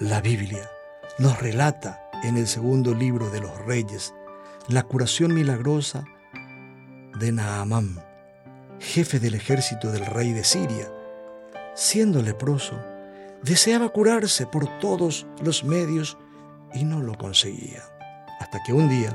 La 0.00 0.20
Biblia 0.20 0.70
nos 1.18 1.40
relata 1.40 2.08
en 2.22 2.36
el 2.36 2.46
segundo 2.46 2.94
libro 2.94 3.30
de 3.30 3.40
los 3.40 3.58
reyes 3.66 4.14
la 4.68 4.84
curación 4.84 5.34
milagrosa 5.34 6.04
de 7.18 7.32
Naamán, 7.32 8.00
jefe 8.78 9.18
del 9.18 9.34
ejército 9.34 9.90
del 9.90 10.06
rey 10.06 10.32
de 10.32 10.44
Siria. 10.44 10.88
Siendo 11.74 12.22
leproso, 12.22 12.78
deseaba 13.42 13.88
curarse 13.88 14.46
por 14.46 14.68
todos 14.78 15.26
los 15.42 15.64
medios 15.64 16.16
y 16.72 16.84
no 16.84 17.00
lo 17.00 17.18
conseguía. 17.18 17.82
Hasta 18.38 18.62
que 18.62 18.72
un 18.72 18.88
día, 18.88 19.10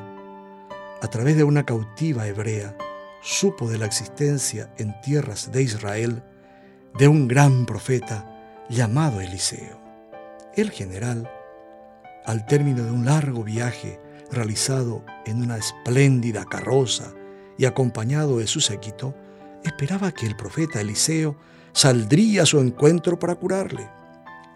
a 1.01 1.07
través 1.07 1.37
de 1.37 1.45
una 1.45 1.65
cautiva 1.65 2.27
hebrea, 2.27 2.75
supo 3.21 3.69
de 3.69 3.77
la 3.77 3.85
existencia 3.85 4.69
en 4.77 4.99
tierras 4.99 5.49
de 5.49 5.63
Israel 5.63 6.23
de 6.99 7.07
un 7.07 7.29
gran 7.29 7.65
profeta 7.65 8.65
llamado 8.67 9.21
Eliseo. 9.21 9.82
El 10.55 10.69
general, 10.69 11.31
al 12.25 12.45
término 12.45 12.83
de 12.83 12.91
un 12.91 13.05
largo 13.05 13.43
viaje 13.43 13.99
realizado 14.31 15.03
en 15.25 15.41
una 15.41 15.57
espléndida 15.57 16.45
carroza 16.45 17.11
y 17.57 17.65
acompañado 17.65 18.37
de 18.37 18.45
su 18.45 18.61
séquito, 18.61 19.15
esperaba 19.63 20.11
que 20.11 20.27
el 20.27 20.35
profeta 20.35 20.79
Eliseo 20.79 21.35
saldría 21.71 22.43
a 22.43 22.45
su 22.45 22.59
encuentro 22.59 23.17
para 23.17 23.33
curarle. 23.33 23.89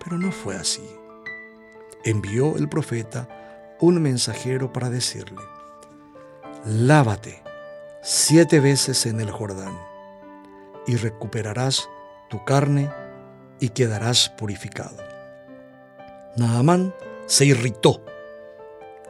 Pero 0.04 0.20
no 0.20 0.32
fue 0.32 0.56
así. 0.56 0.88
Envió 2.06 2.58
el 2.58 2.70
profeta 2.70 3.28
un 3.80 4.00
mensajero 4.00 4.72
para 4.72 4.92
decirle, 4.92 5.42
lávate 6.64 7.42
siete 8.04 8.60
veces 8.60 9.08
en 9.08 9.20
el 9.20 9.32
Jordán 9.32 9.78
y 10.86 10.96
recuperarás 10.96 11.90
tu 12.30 12.46
carne 12.46 12.90
y 13.60 13.70
quedarás 13.70 14.30
purificado. 14.30 15.07
Naamán 16.38 16.94
se 17.26 17.46
irritó 17.46 18.04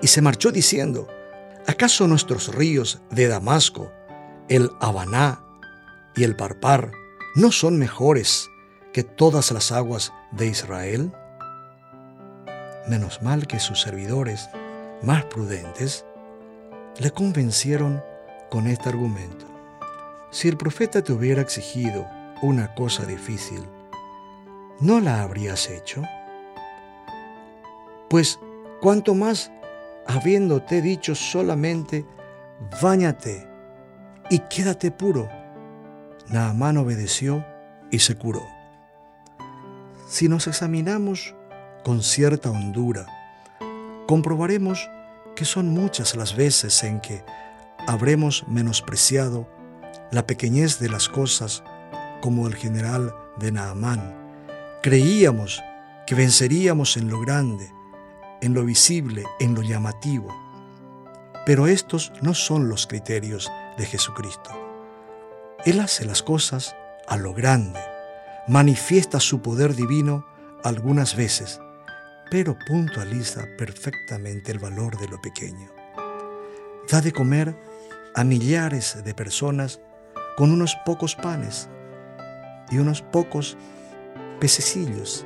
y 0.02 0.08
se 0.08 0.22
marchó 0.22 0.52
diciendo, 0.52 1.08
¿acaso 1.68 2.08
nuestros 2.08 2.56
ríos 2.56 3.02
de 3.10 3.28
Damasco, 3.28 3.92
el 4.48 4.72
Habaná 4.80 5.44
y 6.16 6.24
el 6.24 6.38
Parpar, 6.38 6.92
no 7.36 7.52
son 7.52 7.78
mejores 7.78 8.50
que 8.94 9.04
todas 9.04 9.52
las 9.52 9.74
aguas 9.74 10.14
de 10.32 10.48
Israel? 10.48 11.12
Menos 12.88 13.22
mal 13.22 13.46
que 13.46 13.60
sus 13.60 13.82
servidores, 13.82 14.50
más 15.02 15.26
prudentes, 15.26 16.06
le 16.98 17.12
convencieron 17.12 18.02
con 18.50 18.68
este 18.68 18.88
argumento. 18.88 19.46
Si 20.32 20.48
el 20.48 20.56
profeta 20.56 21.04
te 21.04 21.12
hubiera 21.12 21.42
exigido 21.42 22.08
una 22.42 22.74
cosa 22.74 23.06
difícil, 23.06 23.68
¿no 24.80 25.02
la 25.02 25.24
habrías 25.24 25.70
hecho? 25.70 26.04
Pues 28.10 28.40
cuanto 28.82 29.16
más 29.16 29.52
habiéndote 30.06 30.82
dicho 30.82 31.16
solamente, 31.16 32.06
báñate 32.82 33.48
y 34.30 34.40
quédate 34.40 34.92
puro. 34.92 35.30
Naamán 36.30 36.78
obedeció 36.78 37.46
y 37.92 38.00
se 38.00 38.16
curó. 38.16 38.46
Si 40.08 40.28
nos 40.30 40.48
examinamos 40.48 41.36
con 41.84 42.02
cierta 42.02 42.50
hondura, 42.50 43.06
comprobaremos 44.08 44.90
que 45.36 45.46
son 45.46 45.70
muchas 45.70 46.16
las 46.16 46.36
veces 46.36 46.84
en 46.84 47.00
que 47.00 47.24
habremos 47.88 48.46
menospreciado 48.48 49.48
la 50.12 50.26
pequeñez 50.26 50.80
de 50.80 50.90
las 50.90 51.10
cosas 51.10 51.64
como 52.22 52.48
el 52.48 52.56
general 52.56 53.14
de 53.38 53.52
Naamán. 53.52 54.16
Creíamos 54.82 55.62
que 56.06 56.16
venceríamos 56.16 56.98
en 56.98 57.10
lo 57.10 57.20
grande, 57.20 57.72
en 58.42 58.54
lo 58.54 58.64
visible, 58.64 59.24
en 59.40 59.56
lo 59.56 59.62
llamativo. 59.62 60.36
Pero 61.46 61.68
estos 61.68 62.12
no 62.22 62.34
son 62.34 62.70
los 62.70 62.88
criterios 62.88 63.52
de 63.78 63.86
Jesucristo. 63.86 64.52
Él 65.66 65.80
hace 65.80 66.06
las 66.06 66.22
cosas 66.22 66.76
a 67.08 67.18
lo 67.18 67.34
grande, 67.34 67.80
manifiesta 68.48 69.20
su 69.20 69.42
poder 69.42 69.76
divino 69.76 70.26
algunas 70.64 71.16
veces, 71.16 71.60
pero 72.30 72.58
puntualiza 72.68 73.46
perfectamente 73.58 74.52
el 74.52 74.60
valor 74.60 74.98
de 74.98 75.08
lo 75.08 75.22
pequeño. 75.22 75.72
Da 76.90 77.02
de 77.02 77.12
comer 77.12 77.56
a 78.16 78.24
millares 78.24 79.04
de 79.04 79.14
personas 79.14 79.80
con 80.36 80.52
unos 80.52 80.76
pocos 80.86 81.16
panes 81.16 81.70
y 82.70 82.78
unos 82.78 83.02
pocos 83.02 83.58
pececillos, 84.40 85.26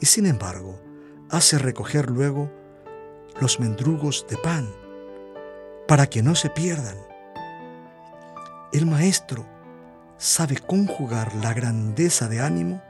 y 0.00 0.06
sin 0.06 0.26
embargo 0.26 0.85
hace 1.30 1.58
recoger 1.58 2.10
luego 2.10 2.50
los 3.40 3.60
mendrugos 3.60 4.26
de 4.28 4.36
pan 4.36 4.68
para 5.88 6.06
que 6.08 6.22
no 6.22 6.34
se 6.34 6.50
pierdan. 6.50 6.96
El 8.72 8.86
maestro 8.86 9.46
sabe 10.18 10.56
conjugar 10.58 11.34
la 11.36 11.52
grandeza 11.52 12.28
de 12.28 12.40
ánimo, 12.40 12.82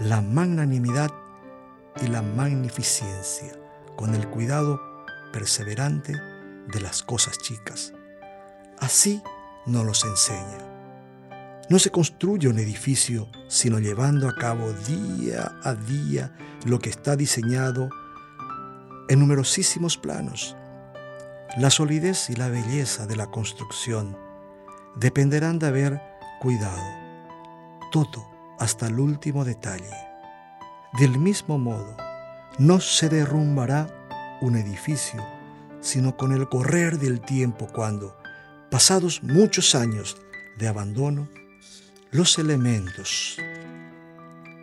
la 0.00 0.20
magnanimidad 0.20 1.10
y 2.02 2.08
la 2.08 2.22
magnificencia 2.22 3.52
con 3.96 4.14
el 4.14 4.28
cuidado 4.28 4.80
perseverante 5.32 6.12
de 6.66 6.80
las 6.80 7.02
cosas 7.02 7.38
chicas. 7.38 7.92
Así 8.78 9.22
nos 9.66 9.84
los 9.84 10.04
enseña. 10.04 10.75
No 11.68 11.80
se 11.80 11.90
construye 11.90 12.48
un 12.48 12.58
edificio 12.58 13.28
sino 13.48 13.80
llevando 13.80 14.28
a 14.28 14.34
cabo 14.36 14.72
día 14.72 15.52
a 15.64 15.74
día 15.74 16.32
lo 16.64 16.78
que 16.78 16.90
está 16.90 17.16
diseñado 17.16 17.90
en 19.08 19.18
numerosísimos 19.18 19.96
planos. 19.96 20.56
La 21.58 21.70
solidez 21.70 22.30
y 22.30 22.34
la 22.34 22.48
belleza 22.48 23.06
de 23.06 23.16
la 23.16 23.26
construcción 23.26 24.16
dependerán 24.94 25.58
de 25.58 25.66
haber 25.66 26.02
cuidado, 26.40 26.82
todo 27.90 28.28
hasta 28.58 28.86
el 28.86 29.00
último 29.00 29.44
detalle. 29.44 29.90
Del 30.98 31.18
mismo 31.18 31.58
modo, 31.58 31.96
no 32.58 32.80
se 32.80 33.08
derrumbará 33.08 33.88
un 34.40 34.56
edificio, 34.56 35.24
sino 35.80 36.16
con 36.16 36.32
el 36.32 36.48
correr 36.48 36.98
del 36.98 37.20
tiempo 37.20 37.68
cuando, 37.72 38.16
pasados 38.70 39.22
muchos 39.22 39.74
años 39.74 40.16
de 40.58 40.68
abandono, 40.68 41.28
los 42.16 42.38
elementos 42.38 43.36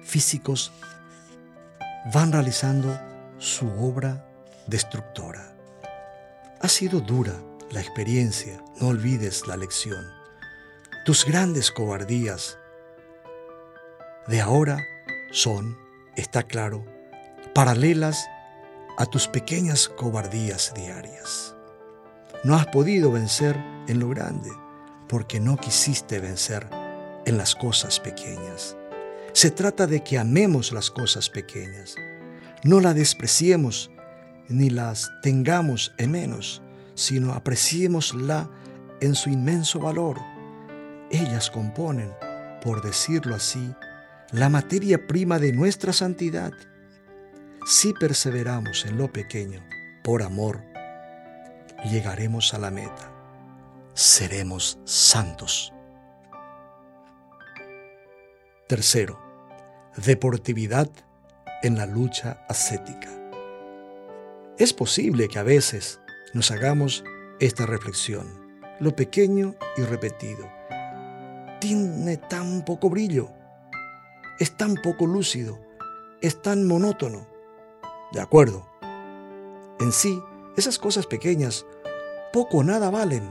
físicos 0.02 0.72
van 2.12 2.32
realizando 2.32 3.00
su 3.38 3.70
obra 3.74 4.28
destructora. 4.66 5.56
Ha 6.62 6.68
sido 6.68 7.00
dura 7.00 7.40
la 7.70 7.80
experiencia, 7.80 8.60
no 8.82 8.88
olvides 8.88 9.46
la 9.46 9.56
lección. 9.56 10.04
Tus 11.06 11.26
grandes 11.26 11.70
cobardías 11.70 12.58
de 14.26 14.42
ahora 14.42 14.84
son, 15.32 15.78
está 16.16 16.42
claro, 16.42 16.84
paralelas 17.54 18.28
a 18.98 19.06
tus 19.06 19.28
pequeñas 19.28 19.90
cobardías 19.90 20.74
diarias. 20.74 21.56
No 22.44 22.56
has 22.56 22.66
podido 22.66 23.12
vencer 23.12 23.56
en 23.88 24.00
lo 24.00 24.10
grande 24.10 24.50
porque 25.08 25.40
no 25.40 25.56
quisiste 25.58 26.18
vencer 26.18 26.83
en 27.26 27.38
las 27.38 27.56
cosas 27.56 28.00
pequeñas. 28.00 28.76
Se 29.34 29.50
trata 29.52 29.88
de 29.88 30.04
que 30.04 30.18
amemos 30.20 30.72
las 30.72 30.92
cosas 30.92 31.30
pequeñas, 31.30 31.96
no 32.64 32.80
las 32.80 32.96
despreciemos 32.96 33.92
ni 34.48 34.70
las 34.70 35.12
tengamos 35.22 35.94
en 35.98 36.12
menos, 36.12 36.62
sino 36.96 37.34
apreciémosla 37.34 38.50
en 39.02 39.16
su 39.16 39.30
inmenso 39.30 39.80
valor. 39.80 40.20
Ellas 41.10 41.50
componen, 41.50 42.14
por 42.62 42.82
decirlo 42.82 43.36
así, 43.36 43.74
la 44.32 44.50
materia 44.50 45.08
prima 45.08 45.40
de 45.40 45.54
nuestra 45.54 45.94
santidad. 45.94 46.54
Si 47.66 47.94
perseveramos 47.94 48.86
en 48.86 48.98
lo 48.98 49.12
pequeño, 49.12 49.64
por 50.04 50.24
amor, 50.24 50.62
llegaremos 51.90 52.54
a 52.54 52.60
la 52.60 52.72
meta. 52.72 53.12
Seremos 53.94 54.80
santos. 54.86 55.74
Tercero, 58.68 59.20
deportividad 59.98 60.90
en 61.64 61.76
la 61.76 61.86
lucha 61.86 62.46
ascética. 62.48 63.10
Es 64.58 64.72
posible 64.72 65.28
que 65.28 65.38
a 65.38 65.44
veces 65.44 66.00
nos 66.34 66.50
hagamos 66.50 67.04
esta 67.42 67.66
reflexión. 67.66 68.42
Lo 68.80 68.96
pequeño 68.96 69.56
y 69.76 69.82
repetido 69.82 70.50
tiene 71.60 72.16
tan 72.16 72.64
poco 72.64 72.90
brillo, 72.90 73.32
es 74.40 74.56
tan 74.56 74.76
poco 74.76 75.08
lúcido, 75.08 75.60
es 76.22 76.42
tan 76.42 76.66
monótono. 76.66 77.28
De 78.14 78.22
acuerdo. 78.22 78.66
En 79.82 79.92
sí, 79.92 80.22
esas 80.56 80.80
cosas 80.80 81.06
pequeñas 81.06 81.66
poco 82.32 82.60
o 82.60 82.64
nada 82.64 82.90
valen. 82.90 83.30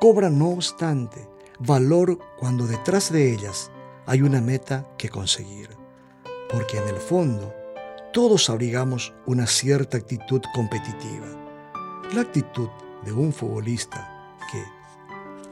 Cobran, 0.00 0.36
no 0.36 0.48
obstante, 0.48 1.28
valor 1.60 2.18
cuando 2.36 2.66
detrás 2.66 3.12
de 3.12 3.32
ellas 3.32 3.70
hay 4.06 4.22
una 4.22 4.40
meta 4.40 4.86
que 4.96 5.08
conseguir. 5.08 5.70
Porque 6.50 6.78
en 6.78 6.88
el 6.88 6.96
fondo, 6.96 7.54
todos 8.12 8.48
abrigamos 8.48 9.12
una 9.26 9.46
cierta 9.46 9.96
actitud 9.96 10.40
competitiva 10.54 11.46
la 12.14 12.20
actitud 12.20 12.68
de 13.04 13.12
un 13.12 13.32
futbolista 13.32 14.36
que, 14.50 14.64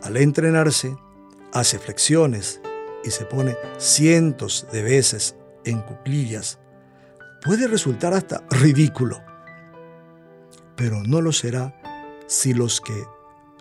al 0.02 0.16
entrenarse, 0.16 0.96
hace 1.52 1.78
flexiones 1.78 2.60
y 3.04 3.10
se 3.10 3.24
pone 3.24 3.56
cientos 3.78 4.66
de 4.72 4.82
veces 4.82 5.36
en 5.64 5.80
cuclillas, 5.82 6.58
puede 7.42 7.66
resultar 7.66 8.14
hasta 8.14 8.44
ridículo. 8.50 9.20
Pero 10.76 11.02
no 11.02 11.20
lo 11.20 11.32
será 11.32 11.80
si 12.26 12.54
los 12.54 12.80
que 12.80 13.04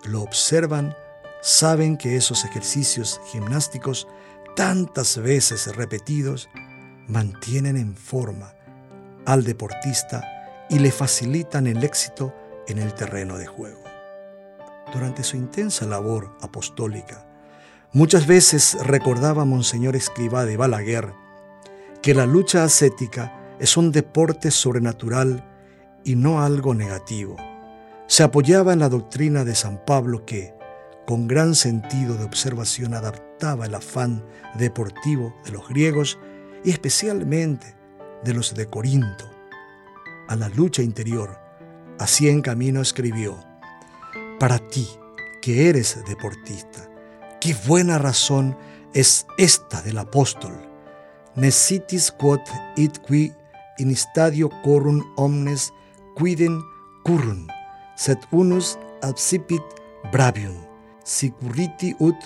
lo 0.06 0.22
observan 0.22 0.96
saben 1.42 1.98
que 1.98 2.16
esos 2.16 2.46
ejercicios 2.46 3.20
gimnásticos 3.32 4.08
tantas 4.56 5.18
veces 5.18 5.76
repetidos 5.76 6.50
mantienen 7.08 7.78
en 7.78 7.96
forma 7.96 8.54
al 9.26 9.44
deportista 9.44 10.24
y 10.70 10.80
le 10.80 10.92
facilitan 10.92 11.68
el 11.68 11.84
éxito 11.84 12.34
en 12.68 12.80
el 12.80 12.94
terreno 12.94 13.38
de 13.38 13.48
juego. 13.48 13.84
Durante 14.94 15.24
su 15.24 15.38
intensa 15.38 15.86
labor 15.86 16.38
apostólica, 16.42 17.26
muchas 17.94 18.28
veces 18.28 18.78
recordaba 18.86 19.46
Monseñor 19.46 19.96
Escribá 19.96 20.46
de 20.46 20.58
Balaguer 20.58 21.14
que 22.02 22.14
la 22.14 22.26
lucha 22.26 22.64
ascética 22.64 23.56
es 23.60 23.78
un 23.78 23.92
deporte 23.92 24.52
sobrenatural 24.52 25.50
y 26.04 26.16
no 26.16 26.44
algo 26.44 26.74
negativo. 26.74 27.38
Se 28.08 28.24
apoyaba 28.24 28.74
en 28.74 28.80
la 28.80 28.90
doctrina 28.90 29.46
de 29.46 29.56
San 29.56 29.84
Pablo 29.86 30.26
que, 30.26 30.54
con 31.06 31.28
gran 31.28 31.56
sentido 31.56 32.16
de 32.16 32.26
observación, 32.26 32.94
el 33.52 33.76
afán 33.76 34.24
deportivo 34.56 35.36
de 35.44 35.52
los 35.52 35.68
griegos 35.68 36.18
y 36.64 36.72
especialmente 36.72 37.76
de 38.24 38.34
los 38.34 38.56
de 38.56 38.68
Corinto 38.68 39.30
a 40.30 40.36
la 40.36 40.48
lucha 40.50 40.82
interior 40.82 41.44
Así 42.00 42.28
en 42.28 42.42
camino 42.42 42.82
escribió, 42.82 43.38
para 44.40 44.58
ti 44.58 44.88
que 45.42 45.70
eres 45.70 46.04
deportista, 46.08 46.90
qué 47.40 47.56
buena 47.68 48.00
razón 48.00 48.58
es 48.94 49.28
esta 49.38 49.82
del 49.84 50.00
apóstol. 50.00 50.54
Necitis 51.36 52.12
quod 52.12 52.42
it 52.76 52.98
qui 53.08 53.32
in 53.78 53.96
stadio 53.96 54.50
corum 54.64 55.02
omnes 55.18 55.72
quiden 56.18 56.62
currun, 57.06 57.48
sed 57.96 58.18
unus 58.32 58.78
absipit 59.02 59.64
bravium, 60.12 60.58
sicurriti 61.04 61.96
ut 62.00 62.18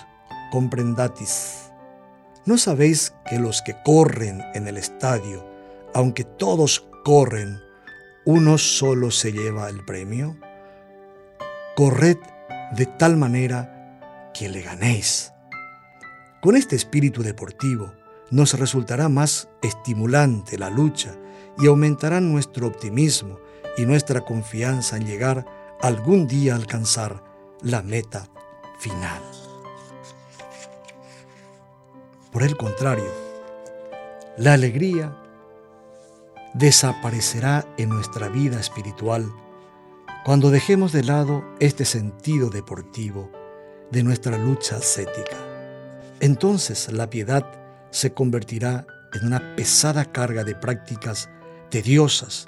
comprendatis. 0.50 1.72
¿No 2.46 2.58
sabéis 2.58 3.14
que 3.28 3.38
los 3.38 3.62
que 3.62 3.76
corren 3.84 4.42
en 4.54 4.68
el 4.68 4.76
estadio, 4.76 5.46
aunque 5.94 6.24
todos 6.24 6.88
corren, 7.04 7.60
uno 8.24 8.58
solo 8.58 9.10
se 9.10 9.32
lleva 9.32 9.68
el 9.68 9.84
premio? 9.84 10.36
Corred 11.76 12.18
de 12.72 12.86
tal 12.86 13.16
manera 13.16 14.30
que 14.34 14.48
le 14.48 14.62
ganéis. 14.62 15.32
Con 16.40 16.56
este 16.56 16.76
espíritu 16.76 17.22
deportivo 17.22 17.92
nos 18.30 18.58
resultará 18.58 19.08
más 19.08 19.48
estimulante 19.62 20.58
la 20.58 20.70
lucha 20.70 21.14
y 21.58 21.66
aumentará 21.66 22.20
nuestro 22.20 22.66
optimismo 22.66 23.38
y 23.76 23.86
nuestra 23.86 24.20
confianza 24.20 24.96
en 24.96 25.06
llegar 25.06 25.46
algún 25.80 26.26
día 26.26 26.52
a 26.52 26.56
alcanzar 26.56 27.22
la 27.62 27.82
meta 27.82 28.28
final. 28.78 29.37
Por 32.32 32.42
el 32.42 32.58
contrario, 32.58 33.10
la 34.36 34.52
alegría 34.52 35.16
desaparecerá 36.52 37.66
en 37.78 37.88
nuestra 37.88 38.28
vida 38.28 38.60
espiritual 38.60 39.32
cuando 40.26 40.50
dejemos 40.50 40.92
de 40.92 41.04
lado 41.04 41.42
este 41.58 41.86
sentido 41.86 42.50
deportivo 42.50 43.30
de 43.90 44.02
nuestra 44.02 44.36
lucha 44.36 44.76
ascética. 44.76 45.38
Entonces 46.20 46.92
la 46.92 47.08
piedad 47.08 47.50
se 47.90 48.12
convertirá 48.12 48.86
en 49.14 49.26
una 49.26 49.56
pesada 49.56 50.04
carga 50.04 50.44
de 50.44 50.54
prácticas 50.54 51.30
tediosas, 51.70 52.44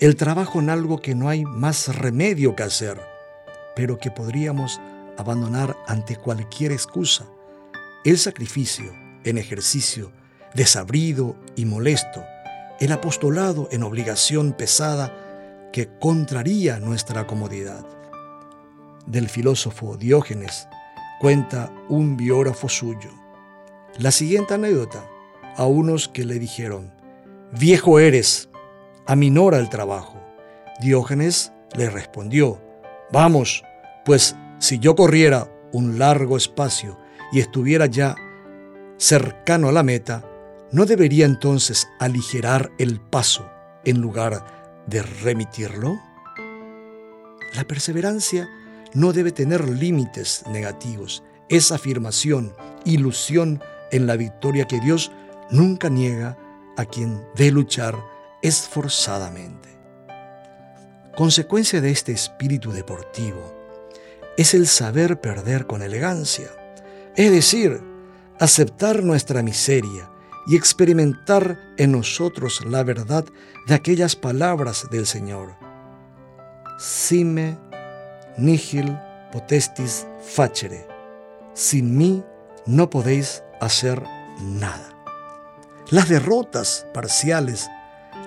el 0.00 0.16
trabajo 0.16 0.58
en 0.58 0.68
algo 0.68 1.00
que 1.00 1.14
no 1.14 1.28
hay 1.28 1.44
más 1.44 1.94
remedio 1.94 2.56
que 2.56 2.64
hacer, 2.64 3.00
pero 3.76 3.98
que 3.98 4.10
podríamos 4.10 4.80
abandonar 5.16 5.76
ante 5.86 6.16
cualquier 6.16 6.72
excusa, 6.72 7.24
el 8.04 8.18
sacrificio 8.18 9.01
en 9.24 9.38
ejercicio 9.38 10.12
desabrido 10.54 11.36
y 11.56 11.64
molesto, 11.64 12.24
el 12.80 12.92
apostolado 12.92 13.68
en 13.70 13.82
obligación 13.82 14.52
pesada 14.52 15.70
que 15.72 15.88
contraría 15.98 16.78
nuestra 16.78 17.26
comodidad. 17.26 17.86
Del 19.06 19.28
filósofo 19.28 19.96
Diógenes 19.96 20.68
cuenta 21.20 21.72
un 21.88 22.16
biógrafo 22.16 22.68
suyo. 22.68 23.10
La 23.98 24.10
siguiente 24.10 24.54
anécdota 24.54 25.04
a 25.56 25.66
unos 25.66 26.08
que 26.08 26.24
le 26.24 26.38
dijeron, 26.38 26.92
Viejo 27.52 27.98
eres, 27.98 28.48
aminora 29.06 29.58
el 29.58 29.68
trabajo. 29.68 30.20
Diógenes 30.80 31.52
le 31.76 31.90
respondió, 31.90 32.60
Vamos, 33.12 33.62
pues 34.04 34.36
si 34.58 34.78
yo 34.78 34.94
corriera 34.94 35.48
un 35.72 35.98
largo 35.98 36.36
espacio 36.36 36.98
y 37.32 37.40
estuviera 37.40 37.86
ya 37.86 38.16
cercano 39.02 39.68
a 39.68 39.72
la 39.72 39.82
meta, 39.82 40.22
¿no 40.70 40.86
debería 40.86 41.26
entonces 41.26 41.88
aligerar 41.98 42.70
el 42.78 43.00
paso 43.00 43.50
en 43.84 44.00
lugar 44.00 44.84
de 44.86 45.02
remitirlo? 45.02 46.00
La 47.56 47.64
perseverancia 47.64 48.48
no 48.94 49.12
debe 49.12 49.32
tener 49.32 49.68
límites 49.68 50.44
negativos. 50.52 51.24
Es 51.48 51.72
afirmación, 51.72 52.54
ilusión 52.84 53.60
en 53.90 54.06
la 54.06 54.14
victoria 54.14 54.68
que 54.68 54.78
Dios 54.78 55.10
nunca 55.50 55.88
niega 55.88 56.38
a 56.76 56.84
quien 56.84 57.26
de 57.34 57.50
luchar 57.50 57.98
esforzadamente. 58.40 59.68
Consecuencia 61.16 61.80
de 61.80 61.90
este 61.90 62.12
espíritu 62.12 62.70
deportivo 62.70 63.52
es 64.36 64.54
el 64.54 64.68
saber 64.68 65.20
perder 65.20 65.66
con 65.66 65.82
elegancia, 65.82 66.46
es 67.16 67.32
decir, 67.32 67.91
aceptar 68.42 69.04
nuestra 69.04 69.40
miseria 69.40 70.10
y 70.48 70.56
experimentar 70.56 71.60
en 71.76 71.92
nosotros 71.92 72.64
la 72.66 72.82
verdad 72.82 73.24
de 73.68 73.74
aquellas 73.74 74.16
palabras 74.16 74.88
del 74.90 75.06
Señor. 75.06 75.54
Sime 76.76 77.56
nihil 78.36 78.98
potestis 79.30 80.08
facere. 80.20 80.88
Sin 81.54 81.96
mí 81.96 82.24
no 82.66 82.90
podéis 82.90 83.44
hacer 83.60 84.02
nada. 84.40 84.88
Las 85.90 86.08
derrotas 86.08 86.84
parciales 86.92 87.70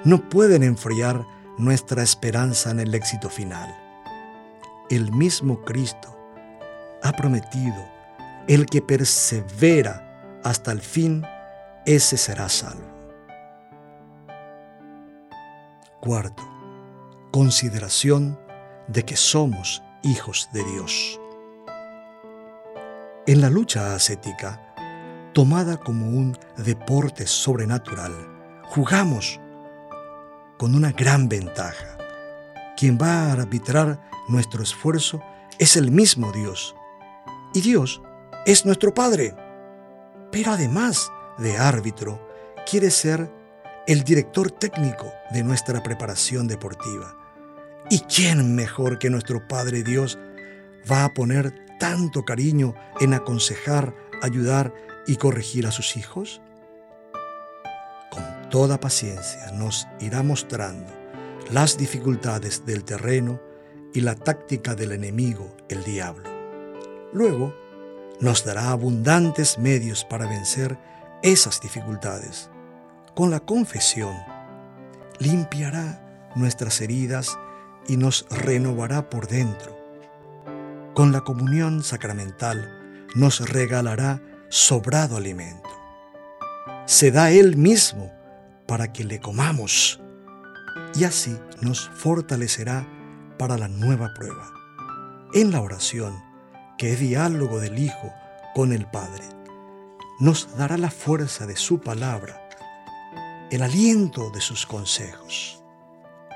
no 0.06 0.30
pueden 0.30 0.63
enfriar 0.63 1.25
nuestra 1.58 2.04
esperanza 2.04 2.71
en 2.71 2.80
el 2.80 2.95
éxito 2.95 3.30
final. 3.30 3.75
El 4.89 5.12
mismo 5.12 5.62
Cristo 5.65 6.17
ha 7.04 7.12
prometido, 7.12 7.86
el 8.47 8.65
que 8.67 8.82
persevera 8.82 10.04
hasta 10.45 10.71
el 10.71 10.79
fin, 10.79 11.25
ese 11.88 12.17
será 12.17 12.47
salvo. 12.49 12.86
Cuarto, 15.99 16.43
consideración 17.31 18.39
de 18.88 19.03
que 19.03 19.15
somos 19.15 19.81
hijos 20.03 20.47
de 20.53 20.63
Dios. 20.63 21.19
En 23.25 23.41
la 23.41 23.49
lucha 23.49 23.95
ascética, 23.95 24.62
tomada 25.34 25.77
como 25.77 26.10
un 26.10 26.38
deporte 26.58 27.25
sobrenatural, 27.25 28.13
jugamos 28.65 29.39
con 30.60 30.75
una 30.75 30.91
gran 30.91 31.27
ventaja. 31.27 31.97
Quien 32.77 32.99
va 33.01 33.23
a 33.23 33.31
arbitrar 33.31 33.99
nuestro 34.27 34.62
esfuerzo 34.62 35.23
es 35.58 35.75
el 35.75 35.89
mismo 35.89 36.31
Dios. 36.31 36.75
Y 37.55 37.62
Dios 37.62 37.99
es 38.45 38.63
nuestro 38.63 38.93
Padre. 38.93 39.44
Pero 40.36 40.52
además 40.52 41.13
de 41.38 41.58
árbitro, 41.58 42.19
quiere 42.69 42.91
ser 42.91 43.32
el 43.88 44.04
director 44.04 44.52
técnico 44.52 45.10
de 45.32 45.43
nuestra 45.45 45.82
preparación 45.82 46.45
deportiva. 46.45 47.15
¿Y 47.89 48.00
quién 48.02 48.54
mejor 48.54 49.00
que 49.00 49.10
nuestro 49.10 49.48
Padre 49.48 49.82
Dios 49.82 50.19
va 50.91 51.06
a 51.06 51.13
poner 51.13 51.56
tanto 51.80 52.26
cariño 52.26 52.76
en 53.00 53.13
aconsejar, 53.13 53.95
ayudar 54.21 54.74
y 55.08 55.15
corregir 55.15 55.67
a 55.67 55.71
sus 55.71 55.95
hijos? 55.95 56.41
Con 58.12 58.50
toda 58.50 58.78
paciencia 58.78 59.54
nos 59.54 59.88
irá 60.02 60.21
mostrando 60.21 60.91
las 61.50 61.78
dificultades 61.78 62.65
del 62.65 62.84
terreno 62.84 63.39
y 63.93 64.02
la 64.02 64.15
táctica 64.15 64.76
del 64.76 64.91
enemigo, 64.91 65.56
el 65.69 65.82
diablo. 65.86 66.30
Luego, 67.13 67.56
nos 68.19 68.45
dará 68.45 68.71
abundantes 68.71 69.58
medios 69.58 70.06
para 70.06 70.28
vencer 70.28 70.78
esas 71.21 71.62
dificultades. 71.62 72.49
Con 73.15 73.32
la 73.32 73.39
confesión, 73.39 74.15
limpiará 75.19 76.32
nuestras 76.36 76.82
heridas 76.82 77.38
y 77.88 77.97
nos 77.97 78.25
renovará 78.30 79.10
por 79.10 79.28
dentro. 79.28 79.75
Con 80.93 81.12
la 81.12 81.21
comunión 81.21 81.84
sacramental 81.84 83.08
nos 83.15 83.49
regalará 83.49 84.21
sobrado 84.49 85.17
alimento. 85.17 85.69
Se 86.86 87.12
da 87.12 87.32
Él 87.32 87.58
mismo 87.58 88.12
para 88.67 88.91
que 88.93 89.04
le 89.04 89.19
comamos 89.19 89.99
y 90.95 91.04
así 91.04 91.38
nos 91.62 91.89
fortalecerá 91.89 92.88
para 93.38 93.58
la 93.58 93.67
nueva 93.67 94.13
prueba. 94.13 94.54
En 95.34 95.51
la 95.51 95.62
oración, 95.62 96.13
que 96.77 96.93
es 96.93 96.99
diálogo 96.99 97.59
del 97.59 97.79
Hijo 97.79 98.13
con 98.53 98.73
el 98.73 98.85
Padre, 98.85 99.23
nos 100.19 100.55
dará 100.57 100.77
la 100.77 100.91
fuerza 100.91 101.45
de 101.45 101.55
su 101.55 101.81
palabra, 101.81 102.49
el 103.51 103.61
aliento 103.61 104.29
de 104.31 104.41
sus 104.41 104.65
consejos, 104.65 105.63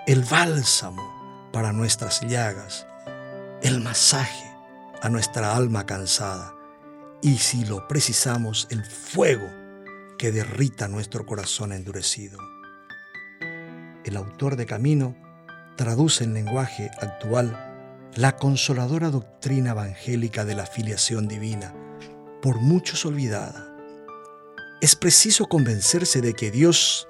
el 0.05 0.23
bálsamo 0.23 1.49
para 1.51 1.71
nuestras 1.71 2.21
llagas, 2.21 2.85
el 3.61 3.81
masaje 3.81 4.51
a 5.01 5.09
nuestra 5.09 5.55
alma 5.55 5.85
cansada 5.85 6.53
y 7.21 7.37
si 7.37 7.65
lo 7.65 7.87
precisamos, 7.87 8.67
el 8.69 8.85
fuego 8.85 9.47
que 10.17 10.31
derrita 10.31 10.87
nuestro 10.87 11.25
corazón 11.25 11.73
endurecido. 11.73 12.39
El 14.05 14.15
autor 14.15 14.55
de 14.55 14.65
Camino 14.65 15.15
traduce 15.75 16.23
en 16.23 16.33
lenguaje 16.33 16.89
actual 16.99 17.68
la 18.15 18.35
consoladora 18.35 19.09
doctrina 19.09 19.71
evangélica 19.71 20.45
de 20.45 20.55
la 20.55 20.65
filiación 20.65 21.27
divina, 21.27 21.73
por 22.41 22.59
muchos 22.59 23.05
olvidada. 23.05 23.67
Es 24.81 24.95
preciso 24.95 25.45
convencerse 25.45 26.21
de 26.21 26.33
que 26.33 26.51
Dios 26.51 27.07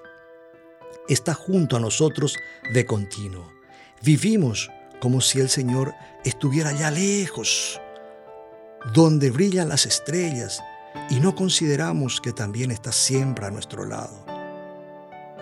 está 1.08 1.34
junto 1.34 1.78
a 1.78 1.80
nosotros 1.80 2.36
de 2.74 2.86
continuo 2.86 3.60
Vivimos 4.02 4.72
como 5.02 5.20
si 5.20 5.40
el 5.40 5.50
Señor 5.50 5.94
estuviera 6.24 6.72
ya 6.72 6.90
lejos, 6.90 7.82
donde 8.94 9.30
brillan 9.30 9.68
las 9.68 9.86
estrellas, 9.86 10.62
y 11.10 11.20
no 11.20 11.36
consideramos 11.36 12.22
que 12.22 12.32
también 12.32 12.72
está 12.72 12.92
siempre 12.92 13.46
a 13.46 13.52
nuestro 13.52 13.86
lado. 13.86 14.26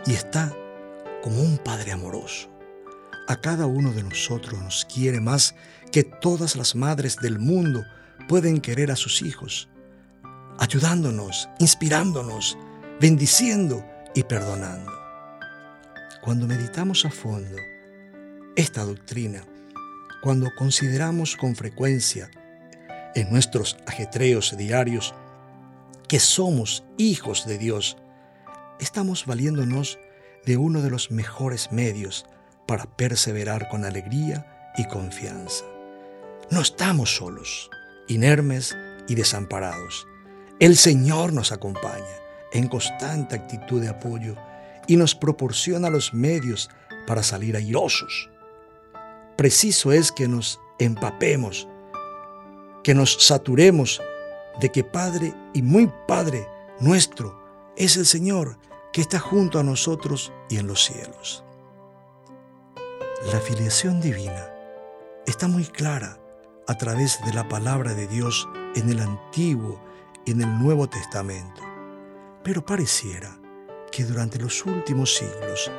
Y 0.05 0.13
está 0.13 0.53
como 1.21 1.41
un 1.41 1.57
Padre 1.57 1.91
amoroso. 1.91 2.49
A 3.27 3.35
cada 3.35 3.65
uno 3.65 3.91
de 3.91 4.03
nosotros 4.03 4.61
nos 4.61 4.85
quiere 4.85 5.19
más 5.19 5.53
que 5.91 6.03
todas 6.03 6.55
las 6.55 6.75
madres 6.75 7.17
del 7.17 7.39
mundo 7.39 7.83
pueden 8.29 8.61
querer 8.61 8.89
a 8.89 8.95
sus 8.95 9.21
hijos, 9.21 9.67
ayudándonos, 10.59 11.49
inspirándonos, 11.59 12.57
bendiciendo 13.01 13.85
y 14.15 14.23
perdonando. 14.23 14.91
Cuando 16.21 16.47
meditamos 16.47 17.03
a 17.05 17.09
fondo, 17.09 17.57
esta 18.55 18.85
doctrina 18.85 19.43
cuando 20.21 20.49
consideramos 20.55 21.35
con 21.35 21.55
frecuencia 21.55 22.29
en 23.13 23.29
nuestros 23.29 23.77
ajetreos 23.85 24.55
diarios 24.57 25.13
que 26.07 26.19
somos 26.19 26.83
hijos 26.97 27.45
de 27.45 27.57
Dios, 27.57 27.97
estamos 28.79 29.25
valiéndonos 29.25 29.99
de 30.45 30.57
uno 30.57 30.81
de 30.81 30.89
los 30.89 31.11
mejores 31.11 31.71
medios 31.71 32.25
para 32.67 32.85
perseverar 32.85 33.69
con 33.69 33.85
alegría 33.85 34.71
y 34.77 34.85
confianza. 34.85 35.65
No 36.51 36.61
estamos 36.61 37.15
solos, 37.15 37.69
inermes 38.07 38.75
y 39.07 39.15
desamparados. 39.15 40.07
El 40.59 40.75
Señor 40.75 41.33
nos 41.33 41.51
acompaña 41.51 42.05
en 42.51 42.67
constante 42.67 43.35
actitud 43.35 43.81
de 43.81 43.89
apoyo 43.89 44.35
y 44.87 44.95
nos 44.95 45.15
proporciona 45.15 45.89
los 45.89 46.13
medios 46.13 46.69
para 47.05 47.23
salir 47.23 47.55
airosos 47.55 48.29
preciso 49.37 49.91
es 49.93 50.11
que 50.11 50.27
nos 50.27 50.59
empapemos, 50.79 51.69
que 52.83 52.93
nos 52.93 53.23
saturemos 53.23 54.01
de 54.59 54.71
que 54.71 54.83
Padre 54.83 55.33
y 55.53 55.61
muy 55.61 55.89
Padre 56.07 56.47
nuestro 56.79 57.39
es 57.77 57.95
el 57.95 58.05
Señor 58.05 58.57
que 58.91 59.01
está 59.01 59.19
junto 59.19 59.59
a 59.59 59.63
nosotros 59.63 60.33
y 60.49 60.57
en 60.57 60.67
los 60.67 60.83
cielos. 60.83 61.45
La 63.25 63.39
filiación 63.39 63.99
divina 63.99 64.53
está 65.25 65.47
muy 65.47 65.65
clara 65.65 66.19
a 66.67 66.77
través 66.77 67.19
de 67.25 67.33
la 67.33 67.49
palabra 67.49 67.95
de 67.95 68.05
Dios 68.05 68.47
en 68.75 68.91
el 68.91 68.99
Antiguo 68.99 69.83
y 70.23 70.31
en 70.31 70.41
el 70.41 70.59
Nuevo 70.59 70.87
Testamento, 70.87 71.63
pero 72.43 72.63
pareciera 72.63 73.35
que 73.91 74.05
durante 74.05 74.37
los 74.37 74.63
últimos 74.67 75.15
siglos 75.15 75.71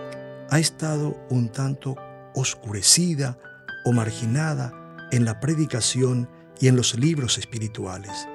ha 0.50 0.58
estado 0.58 1.16
un 1.30 1.48
tanto 1.48 1.94
oscurecida 2.34 3.38
o 3.84 3.92
marginada 3.92 4.72
en 5.12 5.24
la 5.24 5.38
predicación 5.38 6.28
y 6.58 6.66
en 6.66 6.74
los 6.74 6.98
libros 6.98 7.38
espirituales. 7.38 8.26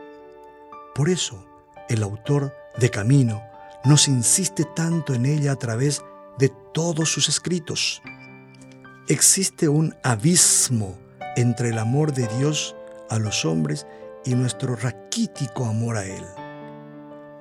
Por 0.96 1.10
eso, 1.10 1.46
el 1.90 2.04
autor 2.04 2.56
de 2.78 2.90
Camino 2.90 3.44
nos 3.84 4.08
insiste 4.08 4.66
tanto 4.78 5.14
en 5.14 5.26
ella 5.26 5.52
a 5.52 5.58
través 5.58 6.02
de 6.40 6.54
todos 6.74 7.10
sus 7.12 7.28
escritos. 7.28 8.02
Existe 9.10 9.68
un 9.68 9.94
abismo 10.02 10.98
entre 11.36 11.70
el 11.70 11.78
amor 11.78 12.14
de 12.14 12.26
Dios 12.38 12.74
a 13.10 13.20
los 13.20 13.44
hombres 13.44 13.86
y 14.24 14.34
nuestro 14.34 14.78
raquítico 14.78 15.66
amor 15.66 15.98
a 15.98 16.06
Él. 16.06 16.24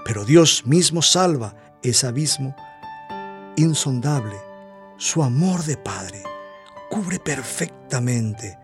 Pero 0.05 0.25
Dios 0.25 0.66
mismo 0.66 1.03
salva 1.03 1.55
ese 1.85 2.09
abismo 2.09 2.57
insondable, 3.57 4.35
su 4.96 5.22
amor 5.22 5.62
de 5.64 5.77
Padre 5.77 6.25
cubre 6.90 7.20
perfectamente 7.20 8.59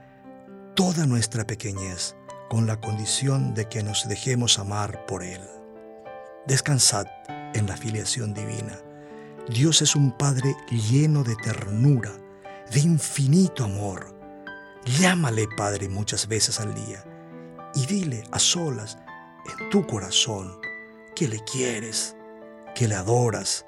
toda 0.74 1.06
nuestra 1.06 1.46
pequeñez 1.46 2.16
con 2.50 2.66
la 2.66 2.80
condición 2.80 3.54
de 3.54 3.68
que 3.68 3.84
nos 3.84 4.08
dejemos 4.08 4.58
amar 4.58 5.06
por 5.06 5.22
Él. 5.22 5.40
Descansad 6.48 7.06
en 7.54 7.68
la 7.68 7.76
filiación 7.76 8.34
divina. 8.34 8.76
Dios 9.48 9.82
es 9.82 9.94
un 9.94 10.10
Padre 10.10 10.56
lleno 10.90 11.22
de 11.22 11.36
ternura, 11.36 12.10
de 12.70 12.80
infinito 12.80 13.64
amor. 13.64 14.14
Llámale, 14.84 15.48
Padre, 15.56 15.88
muchas 15.88 16.28
veces 16.28 16.60
al 16.60 16.74
día 16.74 17.04
y 17.74 17.86
dile 17.86 18.24
a 18.30 18.38
solas 18.38 18.98
en 19.44 19.70
tu 19.70 19.86
corazón 19.86 20.58
que 21.14 21.28
le 21.28 21.42
quieres, 21.44 22.16
que 22.74 22.88
le 22.88 22.94
adoras, 22.94 23.64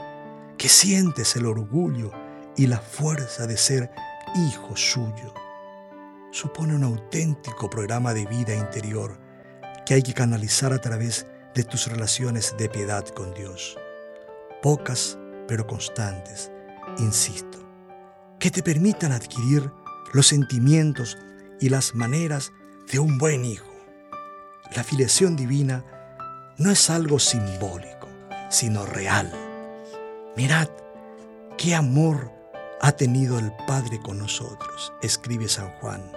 que 0.56 0.68
sientes 0.68 1.36
el 1.36 1.46
orgullo 1.46 2.10
y 2.56 2.66
la 2.66 2.78
fuerza 2.78 3.46
de 3.46 3.56
ser 3.56 3.90
hijo 4.34 4.76
suyo. 4.76 5.34
Supone 6.32 6.74
un 6.74 6.84
auténtico 6.84 7.68
programa 7.68 8.14
de 8.14 8.26
vida 8.26 8.54
interior 8.54 9.18
que 9.84 9.94
hay 9.94 10.02
que 10.02 10.14
canalizar 10.14 10.72
a 10.72 10.80
través 10.80 11.26
de 11.54 11.64
tus 11.64 11.88
relaciones 11.88 12.54
de 12.56 12.68
piedad 12.68 13.06
con 13.08 13.34
Dios. 13.34 13.76
Pocas 14.62 15.18
pero 15.48 15.66
constantes, 15.66 16.52
insisto, 16.98 17.58
que 18.40 18.50
te 18.50 18.62
permitan 18.62 19.12
adquirir 19.12 19.70
los 20.12 20.26
sentimientos 20.26 21.18
y 21.61 21.68
las 21.68 21.94
maneras 21.94 22.53
de 22.90 22.98
un 22.98 23.18
buen 23.18 23.44
hijo. 23.44 23.70
La 24.74 24.83
filiación 24.83 25.37
divina 25.37 25.85
no 26.57 26.70
es 26.70 26.90
algo 26.90 27.18
simbólico, 27.18 28.09
sino 28.48 28.87
real. 28.87 29.31
Mirad 30.37 30.68
qué 31.59 31.74
amor 31.74 32.33
ha 32.81 32.92
tenido 32.92 33.38
el 33.38 33.53
Padre 33.66 34.00
con 34.00 34.18
nosotros, 34.18 34.92
escribe 35.03 35.48
San 35.48 35.70
Juan, 35.81 36.11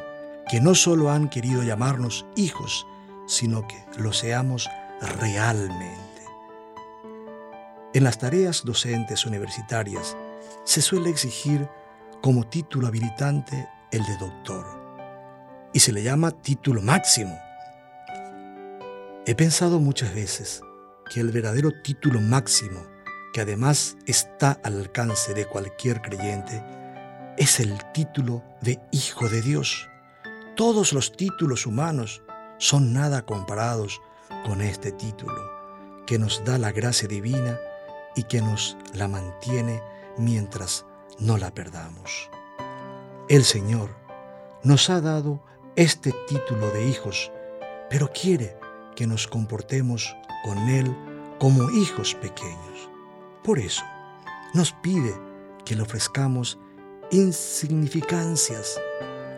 que 0.49 0.61
no 0.61 0.75
solo 0.75 1.11
han 1.11 1.29
querido 1.29 1.61
llamarnos 1.61 2.25
hijos, 2.37 2.87
sino 3.27 3.67
que 3.67 3.83
lo 3.97 4.13
seamos 4.13 4.69
realmente. 5.19 5.99
En 7.93 8.05
las 8.05 8.17
tareas 8.17 8.63
docentes 8.63 9.25
universitarias 9.25 10.15
se 10.63 10.81
suele 10.81 11.09
exigir 11.09 11.67
como 12.23 12.45
título 12.45 12.87
habilitante 12.87 13.67
el 13.91 14.01
de 14.05 14.15
doctor 14.17 14.65
y 15.73 15.81
se 15.81 15.91
le 15.91 16.03
llama 16.03 16.31
título 16.31 16.81
máximo. 16.81 17.37
He 19.25 19.35
pensado 19.35 19.81
muchas 19.81 20.15
veces 20.15 20.61
que 21.13 21.19
el 21.19 21.31
verdadero 21.31 21.71
título 21.83 22.21
máximo, 22.21 22.79
que 23.33 23.41
además 23.41 23.97
está 24.05 24.57
al 24.63 24.79
alcance 24.79 25.33
de 25.33 25.45
cualquier 25.45 26.01
creyente, 26.01 26.63
es 27.37 27.59
el 27.59 27.77
título 27.91 28.41
de 28.61 28.79
Hijo 28.91 29.27
de 29.27 29.41
Dios. 29.41 29.89
Todos 30.55 30.93
los 30.93 31.11
títulos 31.11 31.65
humanos 31.65 32.23
son 32.57 32.93
nada 32.93 33.25
comparados 33.25 34.01
con 34.45 34.61
este 34.61 34.93
título, 34.93 35.41
que 36.07 36.17
nos 36.19 36.41
da 36.45 36.57
la 36.57 36.71
gracia 36.71 37.09
divina 37.09 37.59
y 38.15 38.23
que 38.23 38.39
nos 38.39 38.77
la 38.93 39.09
mantiene 39.09 39.81
mientras 40.17 40.85
no 41.19 41.37
la 41.37 41.53
perdamos. 41.53 42.29
El 43.29 43.43
Señor 43.43 43.89
nos 44.63 44.89
ha 44.89 45.01
dado 45.01 45.43
este 45.75 46.13
título 46.27 46.69
de 46.71 46.87
hijos, 46.87 47.31
pero 47.89 48.11
quiere 48.11 48.57
que 48.95 49.07
nos 49.07 49.27
comportemos 49.27 50.15
con 50.43 50.57
Él 50.69 50.95
como 51.39 51.69
hijos 51.71 52.15
pequeños. 52.15 52.89
Por 53.43 53.59
eso, 53.59 53.83
nos 54.53 54.71
pide 54.71 55.13
que 55.65 55.75
le 55.75 55.81
ofrezcamos 55.81 56.59
insignificancias. 57.11 58.79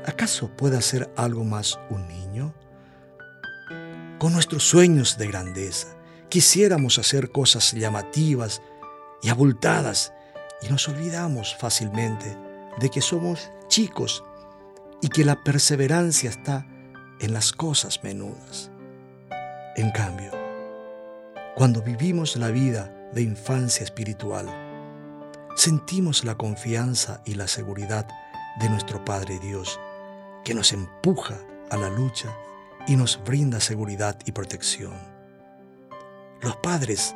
¿Acaso 0.06 0.50
puede 0.50 0.82
ser 0.82 1.12
algo 1.16 1.44
más 1.44 1.80
un 1.90 2.08
niño? 2.08 2.54
Con 4.20 4.34
nuestros 4.34 4.64
sueños 4.64 5.18
de 5.18 5.28
grandeza, 5.28 5.96
quisiéramos 6.30 7.00
hacer 7.00 7.32
cosas 7.32 7.72
llamativas 7.74 8.62
y 9.22 9.30
abultadas 9.30 10.14
y 10.62 10.70
nos 10.70 10.88
olvidamos 10.88 11.56
fácilmente 11.56 12.38
de 12.80 12.90
que 12.90 13.02
somos 13.02 13.52
chicos 13.68 14.24
y 15.02 15.10
que 15.10 15.26
la 15.26 15.44
perseverancia 15.44 16.30
está 16.30 16.66
en 17.20 17.34
las 17.34 17.52
cosas 17.52 18.04
menudas. 18.04 18.72
En 19.76 19.92
cambio, 19.92 20.32
cuando 21.56 21.82
vivimos 21.82 22.36
la 22.36 22.50
vida 22.50 22.94
de 23.14 23.22
infancia 23.22 23.84
espiritual, 23.84 24.48
sentimos 25.56 26.24
la 26.26 26.36
confianza 26.36 27.22
y 27.26 27.36
la 27.36 27.48
seguridad 27.48 28.08
de 28.60 28.70
nuestro 28.70 29.04
Padre 29.04 29.40
Dios, 29.40 29.80
que 30.44 30.54
nos 30.54 30.74
empuja 30.74 31.38
a 31.70 31.78
la 31.78 31.90
lucha 31.90 32.36
y 32.88 32.96
nos 32.96 33.22
brinda 33.24 33.60
seguridad 33.60 34.18
y 34.26 34.32
protección. 34.32 34.94
Los 36.42 36.56
padres 36.58 37.16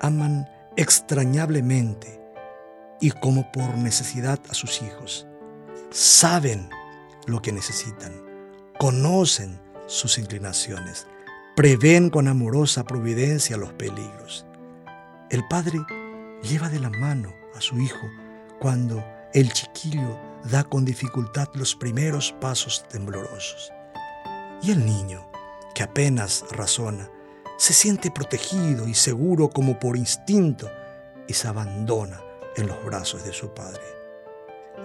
aman 0.00 0.48
extrañablemente 0.76 2.19
y 3.00 3.10
como 3.10 3.50
por 3.50 3.76
necesidad 3.76 4.38
a 4.48 4.54
sus 4.54 4.82
hijos. 4.82 5.26
Saben 5.90 6.68
lo 7.26 7.42
que 7.42 7.52
necesitan, 7.52 8.12
conocen 8.78 9.58
sus 9.86 10.18
inclinaciones, 10.18 11.06
prevén 11.56 12.10
con 12.10 12.28
amorosa 12.28 12.84
providencia 12.84 13.56
los 13.56 13.72
peligros. 13.72 14.46
El 15.30 15.46
padre 15.48 15.78
lleva 16.42 16.68
de 16.68 16.80
la 16.80 16.90
mano 16.90 17.32
a 17.56 17.60
su 17.60 17.78
hijo 17.80 18.06
cuando 18.60 19.04
el 19.32 19.52
chiquillo 19.52 20.18
da 20.44 20.64
con 20.64 20.84
dificultad 20.84 21.48
los 21.54 21.74
primeros 21.74 22.32
pasos 22.40 22.86
temblorosos. 22.88 23.72
Y 24.62 24.72
el 24.72 24.84
niño, 24.84 25.26
que 25.74 25.82
apenas 25.82 26.44
razona, 26.50 27.08
se 27.58 27.72
siente 27.72 28.10
protegido 28.10 28.86
y 28.86 28.94
seguro 28.94 29.50
como 29.50 29.78
por 29.78 29.96
instinto 29.96 30.70
y 31.26 31.34
se 31.34 31.48
abandona 31.48 32.20
en 32.56 32.66
los 32.66 32.84
brazos 32.84 33.24
de 33.24 33.32
su 33.32 33.52
Padre. 33.54 33.82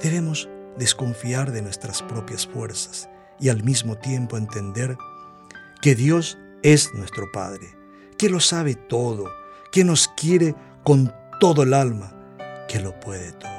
Debemos 0.01 0.49
desconfiar 0.77 1.51
de 1.51 1.61
nuestras 1.61 2.01
propias 2.03 2.45
fuerzas 2.47 3.09
y 3.39 3.49
al 3.49 3.63
mismo 3.63 3.97
tiempo 3.97 4.37
entender 4.37 4.97
que 5.81 5.95
Dios 5.95 6.37
es 6.63 6.93
nuestro 6.93 7.31
Padre, 7.31 7.75
que 8.17 8.29
lo 8.29 8.39
sabe 8.39 8.75
todo, 8.75 9.31
que 9.71 9.83
nos 9.83 10.07
quiere 10.09 10.55
con 10.83 11.13
todo 11.39 11.63
el 11.63 11.73
alma, 11.73 12.13
que 12.67 12.79
lo 12.79 12.99
puede 12.99 13.31
todo. 13.33 13.51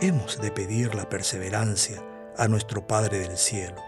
Hemos 0.00 0.40
de 0.40 0.50
pedir 0.50 0.94
la 0.94 1.08
perseverancia 1.08 2.02
a 2.36 2.46
nuestro 2.46 2.86
Padre 2.86 3.18
del 3.18 3.36
cielo 3.36 3.82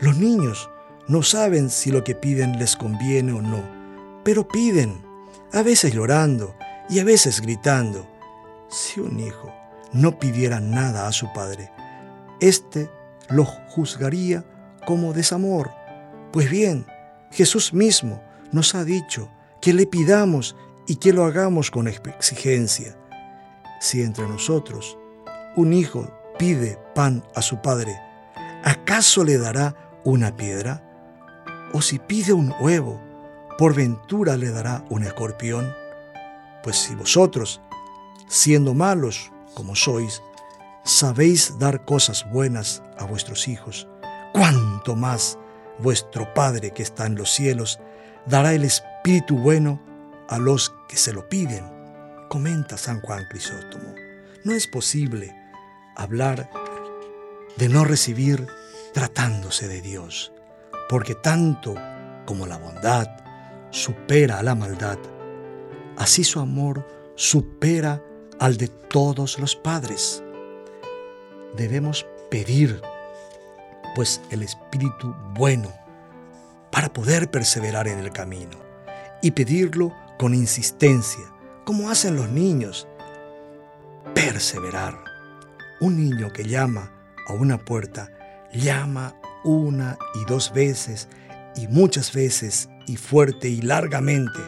los 0.00 0.16
niños 0.16 0.70
no 1.08 1.22
saben 1.22 1.68
si 1.68 1.90
lo 1.90 2.04
que 2.04 2.14
piden 2.14 2.58
les 2.58 2.74
conviene 2.74 3.32
o 3.32 3.42
no, 3.42 3.62
pero 4.24 4.48
piden, 4.48 5.04
a 5.52 5.62
veces 5.62 5.92
llorando 5.92 6.54
y 6.88 7.00
a 7.00 7.04
veces 7.04 7.42
gritando. 7.42 8.09
Si 8.70 9.00
un 9.00 9.18
hijo 9.18 9.52
no 9.92 10.20
pidiera 10.20 10.60
nada 10.60 11.08
a 11.08 11.12
su 11.12 11.32
padre, 11.32 11.72
éste 12.40 12.88
lo 13.28 13.44
juzgaría 13.44 14.44
como 14.86 15.12
desamor. 15.12 15.72
Pues 16.32 16.48
bien, 16.48 16.86
Jesús 17.32 17.74
mismo 17.74 18.22
nos 18.52 18.76
ha 18.76 18.84
dicho 18.84 19.28
que 19.60 19.72
le 19.72 19.86
pidamos 19.86 20.54
y 20.86 20.96
que 20.96 21.12
lo 21.12 21.24
hagamos 21.24 21.72
con 21.72 21.88
exigencia. 21.88 22.96
Si 23.80 24.02
entre 24.02 24.28
nosotros 24.28 24.96
un 25.56 25.72
hijo 25.72 26.08
pide 26.38 26.78
pan 26.94 27.24
a 27.34 27.42
su 27.42 27.60
padre, 27.60 28.00
¿acaso 28.62 29.24
le 29.24 29.36
dará 29.36 29.74
una 30.04 30.36
piedra? 30.36 30.86
¿O 31.72 31.82
si 31.82 31.98
pide 31.98 32.32
un 32.32 32.54
huevo, 32.60 33.00
por 33.58 33.74
ventura 33.74 34.36
le 34.36 34.50
dará 34.50 34.84
un 34.90 35.02
escorpión? 35.02 35.72
Pues 36.62 36.76
si 36.76 36.94
vosotros, 36.94 37.60
siendo 38.30 38.74
malos 38.74 39.32
como 39.54 39.74
sois, 39.74 40.22
sabéis 40.84 41.58
dar 41.58 41.84
cosas 41.84 42.24
buenas 42.30 42.80
a 42.96 43.04
vuestros 43.04 43.48
hijos, 43.48 43.88
cuánto 44.32 44.94
más 44.94 45.36
vuestro 45.80 46.32
Padre 46.32 46.70
que 46.70 46.84
está 46.84 47.06
en 47.06 47.16
los 47.16 47.30
cielos 47.30 47.80
dará 48.26 48.54
el 48.54 48.64
Espíritu 48.64 49.36
bueno 49.36 49.80
a 50.28 50.38
los 50.38 50.72
que 50.88 50.96
se 50.96 51.12
lo 51.12 51.28
piden, 51.28 51.64
comenta 52.28 52.78
San 52.78 53.00
Juan 53.00 53.24
Crisóstomo. 53.28 53.94
No 54.44 54.52
es 54.52 54.68
posible 54.68 55.34
hablar 55.96 56.48
de 57.56 57.68
no 57.68 57.84
recibir 57.84 58.46
tratándose 58.94 59.66
de 59.66 59.80
Dios, 59.80 60.32
porque 60.88 61.16
tanto 61.16 61.74
como 62.26 62.46
la 62.46 62.58
bondad 62.58 63.08
supera 63.70 64.38
a 64.38 64.44
la 64.44 64.54
maldad, 64.54 64.98
así 65.96 66.22
su 66.22 66.38
amor 66.38 66.86
supera 67.16 68.00
al 68.40 68.56
de 68.56 68.68
todos 68.68 69.38
los 69.38 69.54
padres. 69.54 70.24
Debemos 71.56 72.06
pedir, 72.30 72.80
pues, 73.94 74.20
el 74.30 74.42
Espíritu 74.42 75.14
bueno 75.34 75.72
para 76.72 76.92
poder 76.92 77.30
perseverar 77.30 77.86
en 77.86 77.98
el 77.98 78.10
camino 78.10 78.58
y 79.22 79.32
pedirlo 79.32 79.94
con 80.18 80.34
insistencia, 80.34 81.24
como 81.64 81.90
hacen 81.90 82.16
los 82.16 82.30
niños. 82.30 82.88
Perseverar. 84.14 84.98
Un 85.80 85.96
niño 85.96 86.32
que 86.32 86.44
llama 86.44 86.92
a 87.28 87.34
una 87.34 87.58
puerta 87.58 88.10
llama 88.52 89.14
una 89.44 89.98
y 90.14 90.24
dos 90.24 90.52
veces 90.52 91.08
y 91.56 91.68
muchas 91.68 92.12
veces 92.12 92.68
y 92.86 92.96
fuerte 92.96 93.48
y 93.48 93.60
largamente, 93.60 94.40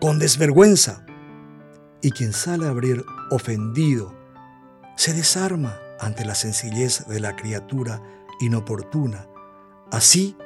con 0.00 0.18
desvergüenza. 0.18 1.04
Y 2.02 2.12
quien 2.12 2.32
sale 2.32 2.66
a 2.66 2.70
abrir 2.70 3.04
ofendido, 3.30 4.14
se 4.96 5.12
desarma 5.12 5.78
ante 5.98 6.24
la 6.24 6.34
sencillez 6.34 7.06
de 7.06 7.20
la 7.20 7.36
criatura 7.36 8.02
inoportuna. 8.40 9.26
Así, 9.90 10.36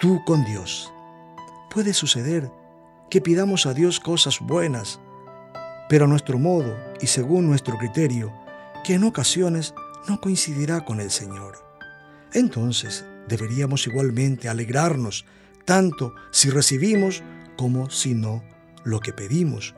tú 0.00 0.20
con 0.24 0.44
Dios. 0.44 0.92
Puede 1.70 1.92
suceder 1.92 2.50
que 3.10 3.20
pidamos 3.20 3.66
a 3.66 3.74
Dios 3.74 4.00
cosas 4.00 4.40
buenas, 4.40 5.00
pero 5.88 6.04
a 6.04 6.08
nuestro 6.08 6.38
modo 6.38 6.76
y 7.00 7.06
según 7.06 7.46
nuestro 7.46 7.76
criterio, 7.78 8.32
que 8.84 8.94
en 8.94 9.04
ocasiones 9.04 9.74
no 10.08 10.20
coincidirá 10.20 10.84
con 10.84 11.00
el 11.00 11.10
Señor. 11.10 11.58
Entonces 12.32 13.04
deberíamos 13.26 13.86
igualmente 13.86 14.48
alegrarnos 14.48 15.24
tanto 15.64 16.14
si 16.30 16.50
recibimos 16.50 17.22
como 17.56 17.90
si 17.90 18.14
no 18.14 18.42
lo 18.84 19.00
que 19.00 19.12
pedimos, 19.12 19.74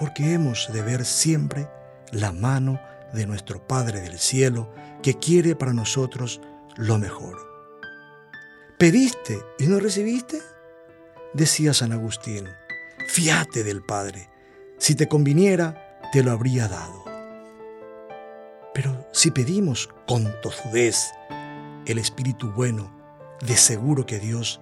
porque 0.00 0.32
hemos 0.32 0.72
de 0.72 0.80
ver 0.80 1.04
siempre 1.04 1.68
la 2.10 2.32
mano 2.32 2.80
de 3.12 3.26
nuestro 3.26 3.64
Padre 3.66 4.00
del 4.00 4.18
Cielo 4.18 4.72
que 5.02 5.18
quiere 5.18 5.54
para 5.54 5.74
nosotros 5.74 6.40
lo 6.76 6.98
mejor. 6.98 7.36
¿Pediste 8.78 9.38
y 9.58 9.66
no 9.66 9.78
recibiste? 9.78 10.40
Decía 11.34 11.74
San 11.74 11.92
Agustín, 11.92 12.48
fiate 13.08 13.62
del 13.62 13.82
Padre, 13.82 14.30
si 14.78 14.94
te 14.94 15.06
conviniera, 15.06 16.00
te 16.12 16.22
lo 16.22 16.32
habría 16.32 16.66
dado. 16.66 17.04
Pero 18.72 19.06
si 19.12 19.30
pedimos 19.30 19.90
con 20.08 20.32
tozudez 20.40 20.96
el 21.84 21.98
Espíritu 21.98 22.52
bueno, 22.52 22.90
de 23.46 23.56
seguro 23.56 24.06
que 24.06 24.18
Dios 24.18 24.60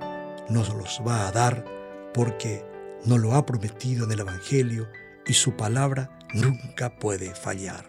nos 0.48 0.74
los 0.74 1.00
va 1.06 1.28
a 1.28 1.32
dar 1.32 1.64
porque 2.12 2.66
nos 3.04 3.20
lo 3.20 3.34
ha 3.34 3.46
prometido 3.46 4.04
en 4.04 4.12
el 4.12 4.20
Evangelio 4.20 4.88
y 5.28 5.34
su 5.34 5.56
palabra 5.56 6.10
nunca 6.34 6.98
puede 6.98 7.34
fallar. 7.34 7.84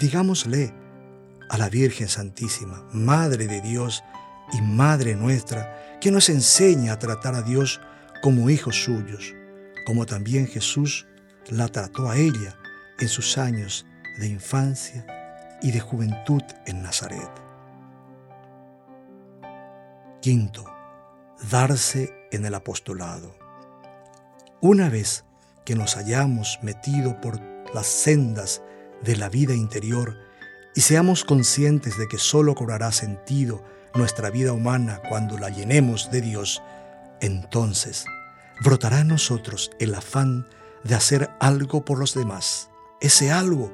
Digámosle 0.00 0.74
a 1.48 1.58
la 1.58 1.68
Virgen 1.68 2.08
Santísima, 2.08 2.84
Madre 2.92 3.46
de 3.46 3.60
Dios 3.60 4.02
y 4.52 4.62
Madre 4.62 5.14
nuestra, 5.14 5.98
que 6.00 6.10
nos 6.10 6.28
enseña 6.28 6.94
a 6.94 6.98
tratar 6.98 7.34
a 7.34 7.42
Dios 7.42 7.80
como 8.22 8.50
hijos 8.50 8.82
suyos, 8.82 9.34
como 9.86 10.06
también 10.06 10.46
Jesús 10.46 11.06
la 11.50 11.68
trató 11.68 12.08
a 12.08 12.16
ella 12.16 12.56
en 12.98 13.08
sus 13.08 13.38
años 13.38 13.86
de 14.18 14.28
infancia 14.28 15.06
y 15.60 15.70
de 15.70 15.80
juventud 15.80 16.42
en 16.66 16.82
Nazaret. 16.82 17.30
Quinto, 20.20 20.64
darse 21.50 22.28
en 22.30 22.44
el 22.44 22.54
apostolado. 22.54 23.34
Una 24.60 24.88
vez 24.88 25.24
que 25.64 25.74
nos 25.74 25.96
hayamos 25.96 26.58
metido 26.62 27.20
por 27.20 27.40
las 27.74 27.86
sendas 27.86 28.62
de 29.02 29.16
la 29.16 29.28
vida 29.28 29.54
interior 29.54 30.16
y 30.74 30.80
seamos 30.80 31.24
conscientes 31.24 31.98
de 31.98 32.08
que 32.08 32.18
solo 32.18 32.54
cobrará 32.54 32.92
sentido 32.92 33.62
nuestra 33.94 34.30
vida 34.30 34.52
humana 34.52 35.00
cuando 35.08 35.38
la 35.38 35.50
llenemos 35.50 36.10
de 36.10 36.22
Dios, 36.22 36.62
entonces 37.20 38.06
brotará 38.62 39.00
en 39.00 39.08
nosotros 39.08 39.70
el 39.78 39.94
afán 39.94 40.46
de 40.84 40.94
hacer 40.94 41.30
algo 41.40 41.84
por 41.84 41.98
los 41.98 42.14
demás. 42.14 42.70
Ese 43.00 43.30
algo 43.30 43.72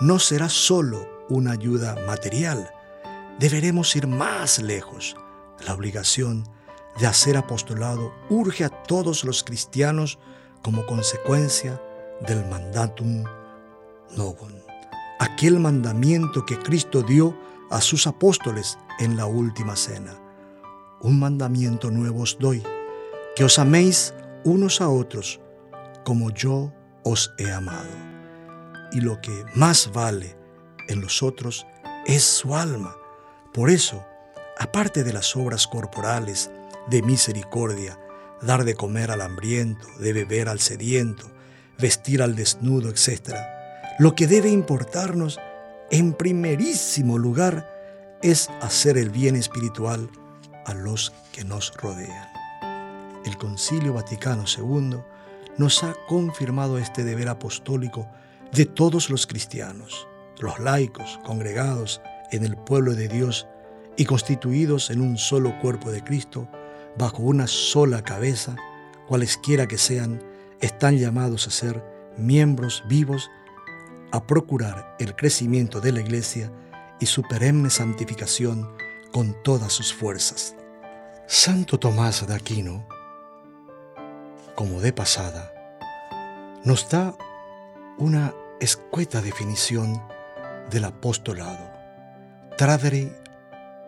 no 0.00 0.18
será 0.18 0.48
solo 0.48 1.06
una 1.28 1.52
ayuda 1.52 1.96
material, 2.06 2.70
deberemos 3.38 3.94
ir 3.96 4.06
más 4.06 4.58
lejos. 4.58 5.16
La 5.66 5.74
obligación 5.74 6.48
de 6.98 7.06
hacer 7.06 7.36
apostolado 7.36 8.12
urge 8.28 8.64
a 8.64 8.70
todos 8.70 9.24
los 9.24 9.44
cristianos 9.44 10.18
como 10.62 10.86
consecuencia 10.86 11.80
del 12.26 12.44
mandatum 12.46 13.24
novum, 14.16 14.52
aquel 15.18 15.58
mandamiento 15.58 16.44
que 16.44 16.58
Cristo 16.58 17.02
dio 17.02 17.36
a 17.70 17.80
sus 17.80 18.06
apóstoles 18.06 18.78
en 18.98 19.16
la 19.16 19.26
última 19.26 19.76
cena. 19.76 20.18
Un 21.00 21.18
mandamiento 21.18 21.90
nuevo 21.90 22.22
os 22.22 22.38
doy, 22.38 22.62
que 23.36 23.44
os 23.44 23.58
améis 23.58 24.12
unos 24.44 24.80
a 24.80 24.88
otros 24.88 25.40
como 26.04 26.30
yo 26.30 26.72
os 27.04 27.32
he 27.38 27.50
amado. 27.50 27.90
Y 28.92 29.00
lo 29.00 29.20
que 29.20 29.44
más 29.54 29.92
vale 29.92 30.36
en 30.88 31.00
los 31.00 31.22
otros 31.22 31.66
es 32.06 32.24
su 32.24 32.54
alma. 32.54 32.96
Por 33.54 33.70
eso, 33.70 34.04
aparte 34.58 35.04
de 35.04 35.12
las 35.12 35.36
obras 35.36 35.66
corporales 35.66 36.50
de 36.88 37.02
misericordia, 37.02 37.98
dar 38.42 38.64
de 38.64 38.74
comer 38.74 39.10
al 39.10 39.20
hambriento, 39.20 39.86
de 39.98 40.12
beber 40.12 40.48
al 40.48 40.60
sediento, 40.60 41.30
vestir 41.78 42.22
al 42.22 42.36
desnudo, 42.36 42.88
etc. 42.88 43.34
Lo 43.98 44.14
que 44.14 44.26
debe 44.26 44.50
importarnos 44.50 45.38
en 45.90 46.12
primerísimo 46.12 47.18
lugar 47.18 47.68
es 48.22 48.48
hacer 48.60 48.98
el 48.98 49.10
bien 49.10 49.36
espiritual 49.36 50.08
a 50.66 50.74
los 50.74 51.12
que 51.32 51.44
nos 51.44 51.74
rodean. 51.76 52.28
El 53.24 53.36
Concilio 53.36 53.94
Vaticano 53.94 54.44
II 54.46 54.98
nos 55.58 55.82
ha 55.82 55.94
confirmado 56.08 56.78
este 56.78 57.04
deber 57.04 57.28
apostólico 57.28 58.08
de 58.52 58.66
todos 58.66 59.10
los 59.10 59.26
cristianos, 59.26 60.06
los 60.40 60.58
laicos 60.58 61.18
congregados 61.24 62.00
en 62.30 62.44
el 62.44 62.56
pueblo 62.56 62.94
de 62.94 63.08
Dios 63.08 63.46
y 63.96 64.04
constituidos 64.04 64.90
en 64.90 65.00
un 65.00 65.18
solo 65.18 65.58
cuerpo 65.60 65.90
de 65.90 66.02
Cristo, 66.02 66.48
bajo 66.96 67.22
una 67.22 67.46
sola 67.46 68.02
cabeza, 68.02 68.56
cualesquiera 69.08 69.66
que 69.66 69.78
sean, 69.78 70.22
están 70.60 70.98
llamados 70.98 71.46
a 71.46 71.50
ser 71.50 71.82
miembros 72.16 72.82
vivos, 72.86 73.30
a 74.12 74.26
procurar 74.26 74.96
el 74.98 75.14
crecimiento 75.16 75.80
de 75.80 75.92
la 75.92 76.00
Iglesia 76.00 76.52
y 76.98 77.06
su 77.06 77.22
perenne 77.22 77.70
santificación 77.70 78.70
con 79.12 79.34
todas 79.42 79.72
sus 79.72 79.94
fuerzas. 79.94 80.54
Santo 81.26 81.78
Tomás 81.78 82.26
de 82.26 82.34
Aquino, 82.34 82.86
como 84.54 84.80
de 84.80 84.92
pasada, 84.92 85.52
nos 86.64 86.88
da 86.90 87.14
una 87.98 88.34
escueta 88.60 89.22
definición 89.22 90.02
del 90.70 90.84
apostolado. 90.84 91.70
Tradere 92.58 93.16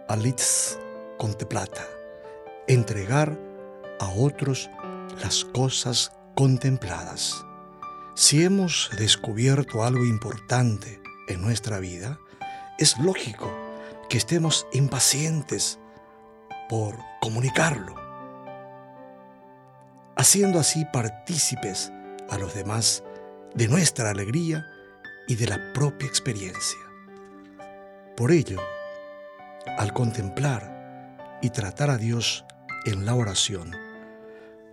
alits 0.09 0.79
contemplata 1.19 1.87
entregar 2.69 3.39
a 4.01 4.09
otros 4.11 4.71
las 5.23 5.45
cosas 5.45 6.13
contempladas. 6.35 7.45
Si 8.15 8.45
hemos 8.45 8.91
descubierto 8.99 9.85
algo 9.85 10.05
importante 10.05 11.01
en 11.29 11.41
nuestra 11.41 11.79
vida, 11.79 12.19
es 12.79 12.99
lógico 12.99 13.51
que 14.09 14.19
estemos 14.19 14.67
impacientes 14.73 15.79
por 16.69 16.97
comunicarlo, 17.21 17.95
haciendo 20.17 20.59
así 20.59 20.85
partícipes 20.93 21.93
a 22.29 22.39
los 22.39 22.55
demás 22.55 23.03
de 23.55 23.69
nuestra 23.69 24.11
alegría 24.11 24.67
y 25.29 25.37
de 25.37 25.47
la 25.47 25.73
propia 25.73 26.09
experiencia. 26.09 26.79
Por 28.17 28.31
ello, 28.33 28.61
al 29.79 29.93
contemplar 29.93 31.39
y 31.41 31.51
tratar 31.51 31.91
a 31.91 31.99
Dios 31.99 32.45
en 32.85 33.07
la 33.07 33.14
oración, 33.14 33.76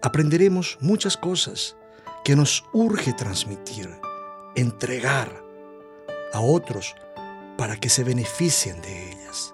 aprenderemos 0.01 0.77
muchas 0.81 1.17
cosas 1.17 1.75
que 2.23 2.35
nos 2.35 2.65
urge 2.73 3.13
transmitir, 3.13 3.89
entregar 4.55 5.43
a 6.33 6.39
otros 6.39 6.95
para 7.57 7.77
que 7.77 7.89
se 7.89 8.03
beneficien 8.03 8.81
de 8.81 9.11
ellas. 9.11 9.53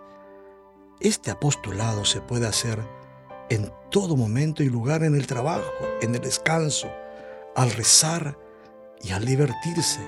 Este 1.00 1.32
apostolado 1.32 2.06
se 2.06 2.22
puede 2.22 2.48
hacer 2.48 2.82
en 3.50 3.72
todo 3.92 4.16
momento 4.16 4.64
y 4.64 4.70
lugar 4.70 5.04
en 5.04 5.16
el 5.16 5.28
trabajo, 5.28 5.72
en 6.02 6.16
el 6.16 6.22
descanso, 6.22 6.90
al 7.56 7.72
rezar 7.72 8.38
y 9.02 9.12
al 9.12 9.26
divertirse, 9.26 10.02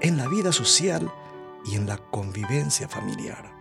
en 0.00 0.16
la 0.16 0.28
vida 0.28 0.52
social 0.52 1.10
y 1.64 1.76
en 1.76 1.86
la 1.86 1.98
convivencia 1.98 2.88
familiar. 2.88 3.59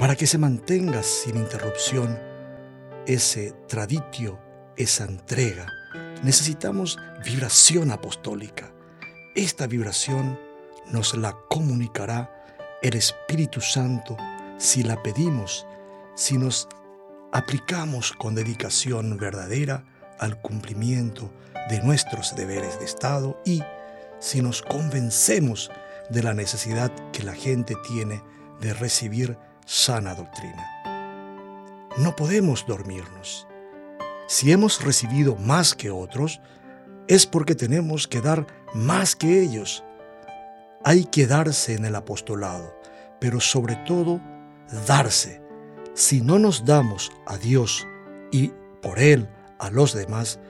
Para 0.00 0.16
que 0.16 0.26
se 0.26 0.38
mantenga 0.38 1.02
sin 1.02 1.36
interrupción 1.36 2.18
ese 3.06 3.52
traditio, 3.68 4.40
esa 4.74 5.04
entrega, 5.04 5.66
necesitamos 6.22 6.96
vibración 7.22 7.90
apostólica. 7.90 8.72
Esta 9.34 9.66
vibración 9.66 10.40
nos 10.90 11.14
la 11.14 11.36
comunicará 11.50 12.34
el 12.80 12.94
Espíritu 12.96 13.60
Santo 13.60 14.16
si 14.56 14.82
la 14.82 15.02
pedimos, 15.02 15.66
si 16.14 16.38
nos 16.38 16.66
aplicamos 17.30 18.12
con 18.12 18.34
dedicación 18.34 19.18
verdadera 19.18 19.84
al 20.18 20.40
cumplimiento 20.40 21.30
de 21.68 21.82
nuestros 21.82 22.34
deberes 22.34 22.78
de 22.78 22.86
Estado 22.86 23.38
y 23.44 23.62
si 24.18 24.40
nos 24.40 24.62
convencemos 24.62 25.70
de 26.08 26.22
la 26.22 26.32
necesidad 26.32 26.90
que 27.12 27.22
la 27.22 27.34
gente 27.34 27.76
tiene 27.86 28.22
de 28.62 28.72
recibir 28.72 29.36
sana 29.70 30.16
doctrina. 30.16 30.66
No 31.96 32.16
podemos 32.16 32.66
dormirnos. 32.66 33.46
Si 34.26 34.50
hemos 34.50 34.82
recibido 34.82 35.36
más 35.36 35.76
que 35.76 35.92
otros, 35.92 36.40
es 37.06 37.24
porque 37.24 37.54
tenemos 37.54 38.08
que 38.08 38.20
dar 38.20 38.48
más 38.74 39.14
que 39.14 39.40
ellos. 39.40 39.84
hay 40.82 41.04
que 41.04 41.26
darse 41.26 41.74
en 41.74 41.84
el 41.84 41.94
apostolado, 41.94 42.74
pero 43.20 43.38
sobre 43.38 43.76
todo 43.76 44.20
darse. 44.88 45.40
Si 45.94 46.20
no 46.20 46.40
nos 46.40 46.64
damos 46.64 47.12
a 47.26 47.36
Dios 47.36 47.86
y 48.32 48.50
por 48.82 48.98
Él 48.98 49.28
a 49.60 49.70
los 49.70 49.94
demás, 49.94 50.40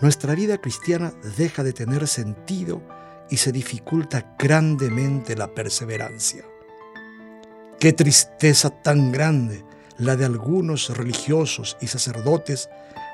nuestra 0.00 0.36
vida 0.36 0.58
cristiana 0.58 1.12
deja 1.36 1.64
de 1.64 1.72
tener 1.72 2.06
sentido 2.06 2.80
y 3.28 3.38
se 3.38 3.50
dificulta 3.50 4.36
grandemente 4.38 5.34
la 5.34 5.52
perseverancia. 5.52 6.44
Qué 7.82 7.92
tristeza 7.92 8.70
tan 8.70 9.10
grande 9.10 9.64
la 9.98 10.14
de 10.14 10.24
algunos 10.24 10.96
religiosos 10.96 11.76
y 11.80 11.88
sacerdotes 11.88 12.70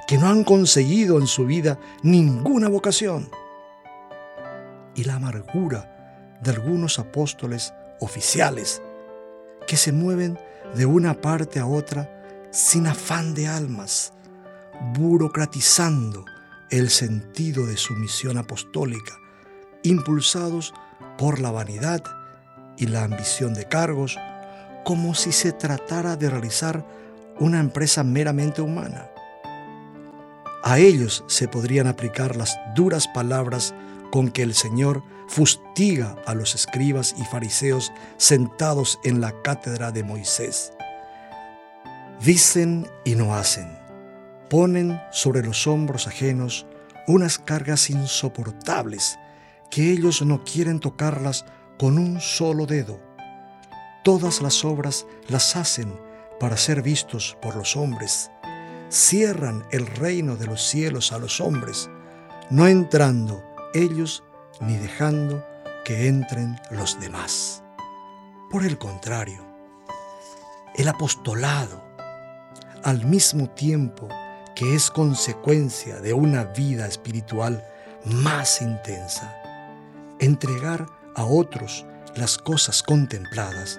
que 0.06 0.18
no 0.18 0.28
han 0.28 0.44
conseguido 0.44 1.18
en 1.18 1.26
su 1.26 1.46
vida 1.46 1.78
ninguna 2.02 2.68
vocación. 2.68 3.30
Y 4.94 5.04
la 5.04 5.14
amargura 5.14 6.36
de 6.42 6.50
algunos 6.50 6.98
apóstoles 6.98 7.72
oficiales 8.00 8.82
que 9.66 9.78
se 9.78 9.90
mueven 9.90 10.38
de 10.74 10.84
una 10.84 11.18
parte 11.18 11.60
a 11.60 11.66
otra 11.66 12.50
sin 12.50 12.88
afán 12.88 13.32
de 13.32 13.48
almas, 13.48 14.12
burocratizando 14.92 16.26
el 16.68 16.90
sentido 16.90 17.64
de 17.64 17.78
su 17.78 17.94
misión 17.94 18.36
apostólica, 18.36 19.14
impulsados 19.82 20.74
por 21.16 21.40
la 21.40 21.52
vanidad 21.52 22.02
y 22.76 22.86
la 22.88 23.04
ambición 23.04 23.54
de 23.54 23.64
cargos, 23.64 24.18
como 24.88 25.14
si 25.14 25.32
se 25.32 25.52
tratara 25.52 26.16
de 26.16 26.30
realizar 26.30 26.82
una 27.38 27.60
empresa 27.60 28.02
meramente 28.04 28.62
humana. 28.62 29.10
A 30.62 30.78
ellos 30.78 31.24
se 31.26 31.46
podrían 31.46 31.86
aplicar 31.86 32.36
las 32.36 32.58
duras 32.74 33.06
palabras 33.08 33.74
con 34.10 34.30
que 34.30 34.42
el 34.42 34.54
Señor 34.54 35.02
fustiga 35.28 36.16
a 36.24 36.34
los 36.34 36.54
escribas 36.54 37.14
y 37.18 37.24
fariseos 37.24 37.92
sentados 38.16 38.98
en 39.04 39.20
la 39.20 39.34
cátedra 39.42 39.92
de 39.92 40.04
Moisés. 40.04 40.72
Dicen 42.24 42.88
y 43.04 43.14
no 43.14 43.34
hacen, 43.34 43.68
ponen 44.48 44.98
sobre 45.12 45.42
los 45.42 45.66
hombros 45.66 46.06
ajenos 46.06 46.64
unas 47.06 47.38
cargas 47.38 47.90
insoportables 47.90 49.18
que 49.70 49.90
ellos 49.90 50.22
no 50.22 50.44
quieren 50.44 50.80
tocarlas 50.80 51.44
con 51.78 51.98
un 51.98 52.22
solo 52.22 52.64
dedo. 52.64 53.07
Todas 54.08 54.40
las 54.40 54.64
obras 54.64 55.04
las 55.28 55.54
hacen 55.54 56.00
para 56.40 56.56
ser 56.56 56.80
vistos 56.80 57.36
por 57.42 57.56
los 57.56 57.76
hombres. 57.76 58.30
Cierran 58.88 59.66
el 59.70 59.86
reino 59.86 60.36
de 60.36 60.46
los 60.46 60.62
cielos 60.62 61.12
a 61.12 61.18
los 61.18 61.42
hombres, 61.42 61.90
no 62.48 62.66
entrando 62.66 63.44
ellos 63.74 64.24
ni 64.62 64.78
dejando 64.78 65.44
que 65.84 66.08
entren 66.08 66.58
los 66.70 66.98
demás. 66.98 67.62
Por 68.50 68.64
el 68.64 68.78
contrario, 68.78 69.44
el 70.74 70.88
apostolado, 70.88 71.84
al 72.84 73.04
mismo 73.04 73.50
tiempo 73.50 74.08
que 74.54 74.74
es 74.74 74.90
consecuencia 74.90 76.00
de 76.00 76.14
una 76.14 76.44
vida 76.44 76.86
espiritual 76.86 77.62
más 78.06 78.62
intensa, 78.62 79.36
entregar 80.18 80.86
a 81.14 81.26
otros 81.26 81.84
las 82.14 82.38
cosas 82.38 82.82
contempladas 82.82 83.78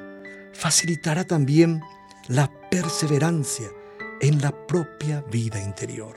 facilitará 0.54 1.24
también 1.26 1.82
la 2.28 2.52
perseverancia 2.70 3.70
en 4.22 4.42
la 4.42 4.52
propia 4.68 5.22
vida 5.32 5.62
interior. 5.62 6.16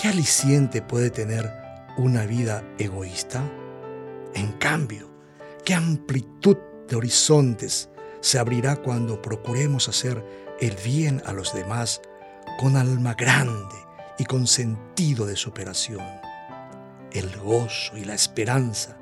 ¿Qué 0.00 0.08
aliciente 0.08 0.82
puede 0.82 1.10
tener 1.10 1.50
una 1.96 2.26
vida 2.26 2.64
egoísta? 2.78 3.42
En 4.34 4.52
cambio, 4.52 5.10
¿qué 5.64 5.74
amplitud 5.74 6.56
de 6.88 6.96
horizontes 6.96 7.88
se 8.20 8.38
abrirá 8.38 8.76
cuando 8.76 9.22
procuremos 9.22 9.88
hacer 9.88 10.24
el 10.60 10.76
bien 10.84 11.22
a 11.26 11.32
los 11.32 11.54
demás 11.54 12.00
con 12.58 12.76
alma 12.76 13.14
grande 13.14 13.76
y 14.18 14.24
con 14.24 14.46
sentido 14.46 15.26
de 15.26 15.36
superación? 15.36 16.04
El 17.12 17.36
gozo 17.38 17.96
y 17.96 18.04
la 18.04 18.14
esperanza, 18.14 18.96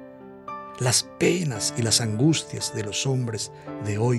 las 0.79 1.05
penas 1.18 1.75
y 1.77 1.83
las 1.83 2.01
angustias 2.01 2.75
de 2.75 2.85
los 2.85 3.07
hombres 3.07 3.53
de 3.85 3.99
hoy, 3.99 4.18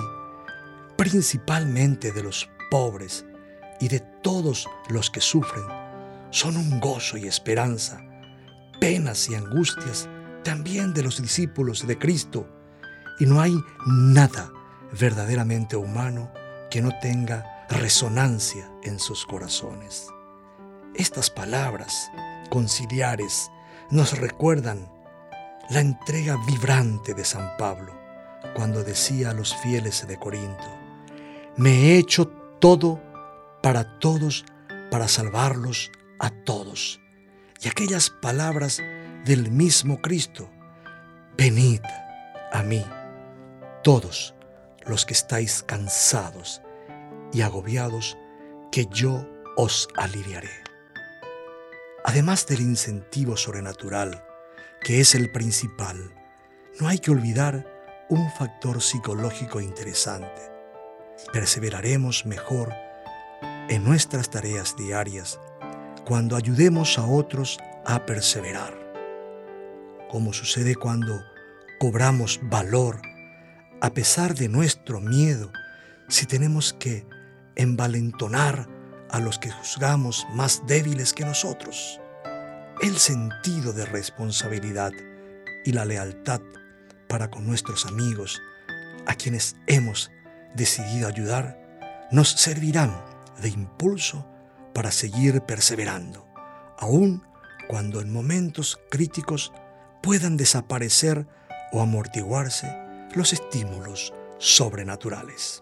principalmente 0.98 2.12
de 2.12 2.24
los 2.24 2.50
pobres 2.72 3.26
y 3.80 3.88
de 3.88 4.00
todos 4.22 4.68
los 4.90 5.10
que 5.10 5.22
sufren, 5.22 5.66
son 6.30 6.58
un 6.58 6.80
gozo 6.80 7.18
y 7.18 7.28
esperanza 7.28 8.04
penas 8.84 9.30
y 9.30 9.36
angustias 9.36 10.10
también 10.44 10.94
de 10.94 11.04
los 11.04 11.22
discípulos 11.22 11.88
de 11.88 11.98
Cristo, 11.98 12.46
y 13.18 13.26
no 13.26 13.40
hay 13.40 13.56
nada 13.88 14.52
verdaderamente 15.00 15.78
humano 15.78 16.30
que 16.70 16.82
no 16.82 16.92
tenga 17.00 17.66
resonancia 17.70 18.70
en 18.84 19.00
sus 19.00 19.26
corazones. 19.26 20.08
Estas 20.96 21.30
palabras 21.30 22.12
conciliares 22.50 23.50
nos 23.90 24.20
recuerdan 24.20 24.92
la 25.70 25.80
entrega 25.80 26.38
vibrante 26.46 27.14
de 27.14 27.24
San 27.24 27.56
Pablo 27.58 27.94
cuando 28.56 28.84
decía 28.84 29.32
a 29.32 29.34
los 29.34 29.56
fieles 29.56 30.06
de 30.08 30.18
Corinto, 30.18 30.80
me 31.56 31.70
he 31.70 31.98
hecho 31.98 32.28
todo 32.60 33.02
para 33.62 34.00
todos, 34.00 34.46
para 34.92 35.08
salvarlos 35.08 35.92
a 36.20 36.30
todos 36.30 37.00
y 37.62 37.70
aquellas 37.70 38.10
palabras 38.10 38.82
del 39.26 39.50
mismo 39.52 40.02
Cristo. 40.02 40.50
Venid 41.38 41.82
a 42.52 42.62
mí, 42.62 42.86
todos 43.84 44.36
los 44.86 45.06
que 45.06 45.14
estáis 45.14 45.64
cansados 45.64 46.62
y 47.32 47.42
agobiados, 47.42 48.18
que 48.72 48.86
yo 48.88 49.26
os 49.56 49.88
aliviaré. 49.96 50.52
Además 52.04 52.46
del 52.48 52.62
incentivo 52.62 53.38
sobrenatural, 53.38 54.24
que 54.84 55.00
es 55.00 55.16
el 55.16 55.32
principal, 55.32 56.14
no 56.80 56.88
hay 56.88 57.00
que 57.00 57.12
olvidar 57.12 57.66
un 58.10 58.30
factor 58.32 58.82
psicológico 58.82 59.62
interesante. 59.62 60.42
Perseveraremos 61.32 62.26
mejor 62.26 62.74
en 63.70 63.84
nuestras 63.84 64.30
tareas 64.30 64.76
diarias 64.76 65.40
cuando 66.06 66.36
ayudemos 66.36 67.00
a 67.00 67.06
otros 67.06 67.60
a 67.86 68.06
perseverar. 68.06 68.74
Como 70.10 70.34
sucede 70.34 70.76
cuando 70.76 71.24
cobramos 71.80 72.40
valor 72.44 73.02
a 73.80 73.90
pesar 73.92 74.36
de 74.36 74.50
nuestro 74.50 75.00
miedo, 75.00 75.52
si 76.10 76.26
tenemos 76.26 76.74
que 76.74 77.06
envalentonar 77.56 78.68
a 79.10 79.20
los 79.20 79.40
que 79.40 79.52
juzgamos 79.52 80.26
más 80.34 80.64
débiles 80.68 81.14
que 81.14 81.26
nosotros. 81.26 82.02
El 82.82 82.98
sentido 82.98 83.72
de 83.72 83.86
responsabilidad 83.86 84.92
y 85.64 85.72
la 85.72 85.86
lealtad 85.86 86.42
para 87.08 87.30
con 87.30 87.46
nuestros 87.46 87.86
amigos, 87.86 88.42
a 89.06 89.16
quienes 89.16 89.56
hemos 89.68 90.12
decidido 90.56 91.08
ayudar, 91.08 91.60
nos 92.12 92.30
servirán 92.30 92.94
de 93.42 93.50
impulso 93.50 94.28
para 94.74 94.92
seguir 94.92 95.42
perseverando, 95.42 96.28
aun 96.78 97.24
cuando 97.70 98.02
en 98.02 98.12
momentos 98.12 98.80
críticos 98.90 99.54
puedan 100.02 100.36
desaparecer 100.36 101.28
o 101.72 101.82
amortiguarse 101.82 102.76
los 103.16 103.34
estímulos 103.34 104.14
sobrenaturales. 104.40 105.60